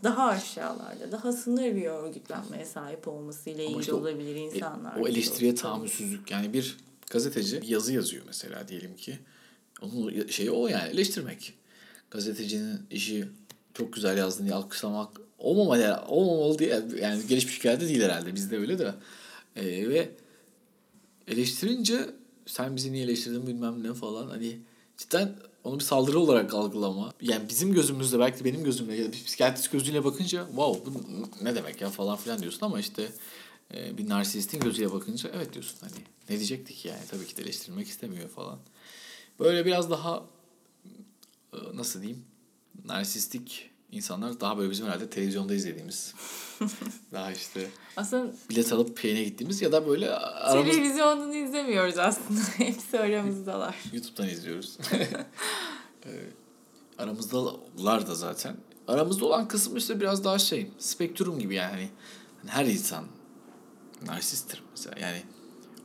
daha 0.02 0.26
aşağılarda, 0.26 1.12
daha 1.12 1.32
sınır 1.32 1.76
bir 1.76 1.84
örgütlenmeye 1.86 2.64
sahip 2.64 3.08
olmasıyla 3.08 3.64
ilgili 3.64 3.80
işte 3.80 3.92
o- 3.94 3.98
olabilir 3.98 4.34
insanlar. 4.36 4.96
E, 4.96 5.00
o 5.02 5.08
eleştiriye 5.08 5.54
tahammülsüzlük 5.54 6.30
yani 6.30 6.52
bir 6.52 6.76
gazeteci 7.10 7.60
yazı 7.64 7.92
yazıyor 7.92 8.22
mesela 8.26 8.68
diyelim 8.68 8.96
ki. 8.96 9.18
Onun 9.82 10.26
şeyi 10.26 10.50
o 10.50 10.68
yani 10.68 10.90
eleştirmek. 10.90 11.54
Gazetecinin 12.10 12.80
işi 12.90 13.28
çok 13.74 13.92
güzel 13.92 14.18
yazdığını 14.18 14.46
diye 14.46 14.54
alkışlamak 14.54 15.20
olmamalı, 15.38 16.00
olmamalı 16.08 16.58
diye 16.58 16.82
yani 17.00 17.26
gelişmiş 17.26 17.58
hikayede 17.58 17.88
değil 17.88 18.02
herhalde 18.02 18.34
bizde 18.34 18.58
öyle 18.58 18.78
de. 18.78 18.94
E, 19.56 19.88
ve 19.88 20.10
eleştirince 21.28 22.10
sen 22.46 22.76
bizi 22.76 22.92
niye 22.92 23.04
eleştirdin 23.04 23.46
bilmem 23.46 23.82
ne 23.82 23.94
falan 23.94 24.28
hani 24.28 24.58
cidden 24.98 25.36
onu 25.64 25.78
bir 25.78 25.84
saldırı 25.84 26.18
olarak 26.18 26.54
algılama. 26.54 27.12
Yani 27.20 27.48
bizim 27.48 27.74
gözümüzde 27.74 28.18
belki 28.18 28.44
benim 28.44 28.64
gözümle 28.64 28.96
ya 28.96 29.04
da 29.04 29.12
bir 29.12 29.24
psikiyatrist 29.24 29.72
gözüyle 29.72 30.04
bakınca 30.04 30.46
wow 30.46 30.94
bu 30.94 31.00
ne 31.44 31.54
demek 31.54 31.80
ya 31.80 31.90
falan 31.90 32.16
filan 32.16 32.42
diyorsun 32.42 32.66
ama 32.66 32.80
işte 32.80 33.08
e, 33.74 33.98
bir 33.98 34.08
narsistin 34.08 34.60
gözüyle 34.60 34.92
bakınca 34.92 35.30
evet 35.36 35.52
diyorsun 35.52 35.76
hani 35.80 36.04
ne 36.28 36.36
diyecektik 36.36 36.84
yani 36.84 37.00
tabii 37.10 37.26
ki 37.26 37.36
de 37.36 37.42
eleştirmek 37.42 37.88
istemiyor 37.88 38.28
falan. 38.28 38.58
Böyle 39.40 39.66
biraz 39.66 39.90
daha 39.90 40.22
e, 41.52 41.58
nasıl 41.74 42.02
diyeyim 42.02 42.24
narsistik 42.84 43.70
insanlar 43.92 44.40
daha 44.40 44.58
böyle 44.58 44.70
bizim 44.70 44.86
herhalde 44.86 45.10
televizyonda 45.10 45.54
izlediğimiz 45.54 46.14
daha 47.12 47.32
işte 47.32 47.70
Aslında 47.96 48.32
bilet 48.50 48.72
alıp 48.72 48.98
şeyine 48.98 49.24
gittiğimiz 49.24 49.62
ya 49.62 49.72
da 49.72 49.86
böyle 49.86 50.10
aramız, 50.14 50.74
televizyondan 50.74 51.32
izlemiyoruz 51.32 51.98
aslında. 51.98 52.40
Hepsi 52.56 53.00
aramızdalar. 53.00 53.76
YouTube'dan 53.92 54.28
izliyoruz. 54.28 54.78
Ee, 56.06 56.10
Aramızdalar 56.98 58.06
da 58.06 58.14
zaten. 58.14 58.56
Aramızda 58.88 59.24
olan 59.26 59.48
kısım 59.48 59.76
işte 59.76 60.00
biraz 60.00 60.24
daha 60.24 60.38
şey, 60.38 60.70
spektrum 60.78 61.38
gibi 61.38 61.54
yani. 61.54 61.88
Hani 62.40 62.50
her 62.50 62.64
insan 62.64 63.04
narsisttir 64.06 64.62
mesela. 64.70 64.96
Yani 65.00 65.22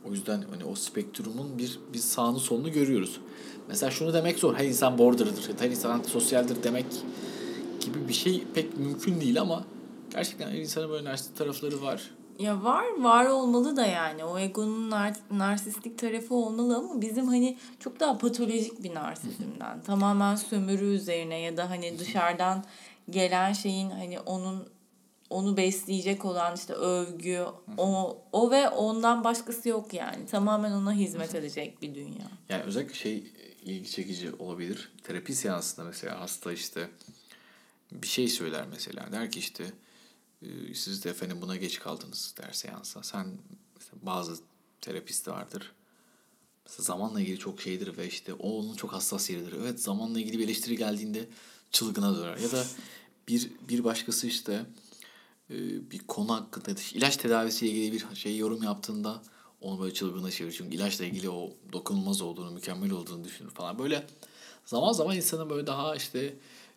o 0.08 0.12
yüzden 0.12 0.44
hani 0.50 0.64
o 0.64 0.74
spektrumun 0.74 1.58
bir 1.58 1.78
bir 1.92 1.98
sağını 1.98 2.38
solunu 2.38 2.72
görüyoruz. 2.72 3.20
Mesela 3.68 3.90
şunu 3.90 4.14
demek 4.14 4.38
zor. 4.38 4.54
Her 4.54 4.64
insan 4.64 4.98
border'dır. 4.98 5.50
Her 5.58 5.70
insan 5.70 5.90
antisosyaldir 5.90 6.62
demek 6.62 6.86
gibi 7.80 8.08
bir 8.08 8.12
şey 8.12 8.44
pek 8.54 8.78
mümkün 8.78 9.20
değil 9.20 9.40
ama 9.40 9.64
gerçekten 10.10 10.50
her 10.50 10.58
insanın 10.58 10.90
böyle 10.90 11.04
narsist 11.04 11.36
tarafları 11.38 11.82
var. 11.82 12.10
Ya 12.38 12.64
var, 12.64 12.84
var 12.98 13.26
olmalı 13.26 13.76
da 13.76 13.86
yani. 13.86 14.24
O 14.24 14.38
egonun 14.38 14.90
nar- 14.90 15.38
narsistik 15.38 15.98
tarafı 15.98 16.34
olmalı 16.34 16.76
ama 16.76 17.00
bizim 17.00 17.26
hani 17.26 17.56
çok 17.78 18.00
daha 18.00 18.18
patolojik 18.18 18.82
bir 18.82 18.94
narsizmden. 18.94 19.80
Tamamen 19.86 20.36
sömürü 20.36 20.84
üzerine 20.84 21.40
ya 21.40 21.56
da 21.56 21.70
hani 21.70 21.98
dışarıdan 21.98 22.64
gelen 23.10 23.52
şeyin 23.52 23.90
hani 23.90 24.20
onun 24.20 24.68
onu 25.30 25.56
besleyecek 25.56 26.24
olan 26.24 26.56
işte 26.56 26.72
övgü, 26.74 27.44
o, 27.76 28.18
o 28.32 28.50
ve 28.50 28.68
ondan 28.68 29.24
başkası 29.24 29.68
yok 29.68 29.94
yani. 29.94 30.26
Tamamen 30.26 30.72
ona 30.72 30.92
hizmet 30.92 31.34
edecek 31.34 31.82
bir 31.82 31.94
dünya. 31.94 32.30
Yani 32.48 32.62
özellikle 32.62 32.94
şey 32.94 33.24
ilgi 33.62 33.90
çekici 33.90 34.32
olabilir. 34.38 34.92
Terapi 35.02 35.34
seansında 35.34 35.86
mesela 35.86 36.20
hasta 36.20 36.52
işte 36.52 36.90
bir 37.92 38.06
şey 38.06 38.28
söyler 38.28 38.64
mesela. 38.70 39.08
Der 39.12 39.30
ki 39.30 39.38
işte 39.38 39.64
"Ee, 40.42 40.74
siz 40.74 41.04
de 41.04 41.10
efendim 41.10 41.38
buna 41.42 41.56
geç 41.56 41.78
kaldınız 41.78 42.34
der 42.38 42.52
seansa. 42.52 43.02
Sen 43.02 43.26
mesela 43.76 43.98
bazı 44.02 44.36
terapist 44.80 45.28
vardır. 45.28 45.72
Mesela 46.66 46.84
zamanla 46.84 47.20
ilgili 47.20 47.38
çok 47.38 47.60
şeydir 47.60 47.96
ve 47.96 48.06
işte 48.06 48.34
o 48.34 48.50
onun 48.58 48.74
çok 48.74 48.92
hassas 48.92 49.30
yeridir. 49.30 49.52
Evet 49.60 49.80
zamanla 49.82 50.20
ilgili 50.20 50.38
bir 50.38 50.44
eleştiri 50.44 50.76
geldiğinde 50.76 51.28
çılgına 51.70 52.16
döner. 52.16 52.36
Ya 52.36 52.52
da 52.52 52.64
bir 53.28 53.50
bir 53.68 53.84
başkası 53.84 54.26
işte 54.26 54.66
bir 55.90 55.98
konu 55.98 56.34
hakkında 56.34 56.80
ilaç 56.94 57.16
tedavisiyle 57.16 57.72
ilgili 57.72 57.92
bir 58.10 58.16
şey 58.16 58.36
yorum 58.36 58.62
yaptığında 58.62 59.22
onu 59.60 59.80
böyle 59.80 59.94
çılgına 59.94 60.30
çevirir. 60.30 60.54
Çünkü 60.56 60.76
ilaçla 60.76 61.04
ilgili 61.04 61.30
o 61.30 61.50
dokunulmaz 61.72 62.22
olduğunu, 62.22 62.50
mükemmel 62.50 62.90
olduğunu 62.90 63.24
düşünür 63.24 63.50
falan. 63.50 63.78
Böyle 63.78 64.06
zaman 64.64 64.92
zaman 64.92 65.16
insanın 65.16 65.50
böyle 65.50 65.66
daha 65.66 65.96
işte 65.96 66.34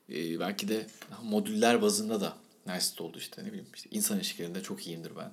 e, 0.09 0.39
belki 0.39 0.67
de 0.67 0.87
modüller 1.23 1.81
bazında 1.81 2.21
da 2.21 2.33
narsist 2.65 3.01
oldu 3.01 3.17
işte 3.17 3.43
ne 3.43 3.47
bileyim 3.47 3.67
işte 3.75 3.89
insan 3.91 4.17
ilişkilerinde 4.17 4.63
çok 4.63 4.87
iyiyimdir 4.87 5.11
ben. 5.17 5.31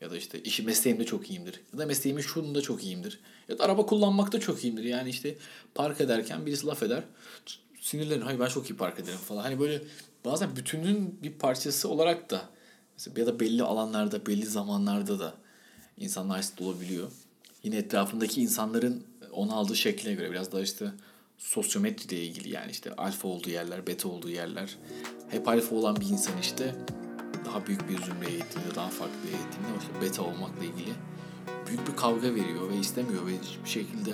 Ya 0.00 0.10
da 0.10 0.16
işte 0.16 0.42
işi 0.42 0.62
mesleğimde 0.62 1.04
çok 1.04 1.30
iyiyimdir. 1.30 1.60
Ya 1.72 1.78
da 1.78 1.86
mesleğimin 1.86 2.22
şununda 2.22 2.60
çok 2.62 2.84
iyiyimdir. 2.84 3.20
Ya 3.48 3.58
da 3.58 3.64
araba 3.64 3.86
kullanmakta 3.86 4.40
çok 4.40 4.64
iyiyimdir. 4.64 4.84
Yani 4.84 5.08
işte 5.08 5.36
park 5.74 6.00
ederken 6.00 6.46
birisi 6.46 6.66
laf 6.66 6.82
eder. 6.82 7.04
Sinirlenir. 7.80 8.22
Hayır 8.22 8.40
ben 8.40 8.48
çok 8.48 8.70
iyi 8.70 8.76
park 8.76 9.00
ederim 9.00 9.18
falan. 9.18 9.42
Hani 9.42 9.60
böyle 9.60 9.82
bazen 10.24 10.56
bütünün 10.56 11.18
bir 11.22 11.32
parçası 11.32 11.88
olarak 11.88 12.30
da 12.30 12.48
mesela 12.94 13.20
ya 13.20 13.26
da 13.26 13.40
belli 13.40 13.62
alanlarda, 13.62 14.26
belli 14.26 14.46
zamanlarda 14.46 15.18
da 15.18 15.34
insanlar 15.98 16.36
narsist 16.36 16.60
olabiliyor. 16.60 17.08
Yine 17.62 17.76
etrafındaki 17.76 18.42
insanların 18.42 19.04
onu 19.32 19.56
aldığı 19.56 19.76
şekline 19.76 20.14
göre 20.14 20.30
biraz 20.30 20.52
daha 20.52 20.60
işte 20.60 20.92
sosyometriyle 21.38 22.24
ilgili 22.24 22.50
yani 22.50 22.70
işte 22.70 22.92
alfa 22.96 23.28
olduğu 23.28 23.50
yerler, 23.50 23.86
beta 23.86 24.08
olduğu 24.08 24.30
yerler. 24.30 24.76
Hep 25.28 25.48
alfa 25.48 25.76
olan 25.76 25.96
bir 25.96 26.06
insan 26.08 26.38
işte 26.40 26.74
daha 27.44 27.66
büyük 27.66 27.88
bir 27.88 28.02
zümreye 28.02 28.30
eğitimde, 28.30 28.74
daha 28.74 28.88
farklı 28.88 29.14
bir 29.22 29.28
eğitimde 29.28 29.68
işte 29.80 30.02
beta 30.02 30.22
olmakla 30.22 30.64
ilgili 30.64 30.94
büyük 31.66 31.88
bir 31.88 31.96
kavga 31.96 32.34
veriyor 32.34 32.70
ve 32.70 32.76
istemiyor 32.76 33.26
ve 33.26 33.32
hiçbir 33.38 33.70
şekilde 33.70 34.10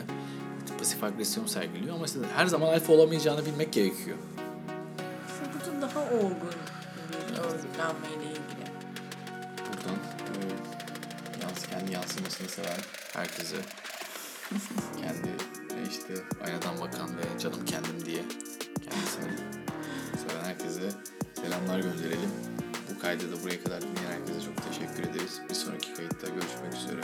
pasif 0.78 1.04
agresyon 1.04 1.46
sergiliyor 1.46 1.94
ama 1.94 2.06
işte 2.06 2.18
her 2.36 2.46
zaman 2.46 2.66
alfa 2.66 2.92
olamayacağını 2.92 3.46
bilmek 3.46 3.72
gerekiyor. 3.72 4.16
Da 5.66 5.82
daha 5.82 6.04
olgun 6.04 6.54
bir 7.10 7.38
örgütlenmeyle 7.38 8.30
ilgili. 8.30 8.59
Kendi 11.70 11.92
yansımasını 11.92 12.48
seven 12.48 12.80
herkese 13.12 13.56
kendi 15.00 15.28
e, 15.74 15.88
işte 15.90 16.14
aynadan 16.44 16.80
bakan 16.80 17.18
ve 17.18 17.38
canım 17.38 17.64
kendim 17.64 18.04
diye 18.06 18.22
kendisini 18.84 19.36
seven 20.28 20.44
herkese 20.44 20.90
selamlar 21.42 21.80
gönderelim. 21.80 22.30
Bu 22.90 23.00
kaydı 23.00 23.32
da 23.32 23.42
buraya 23.42 23.64
kadar 23.64 23.82
dinleyen 23.82 24.10
herkese 24.10 24.40
çok 24.40 24.56
teşekkür 24.72 25.10
ederiz. 25.10 25.40
Bir 25.50 25.54
sonraki 25.54 25.94
kayıtta 25.94 26.26
görüşmek 26.28 26.74
üzere. 26.74 27.00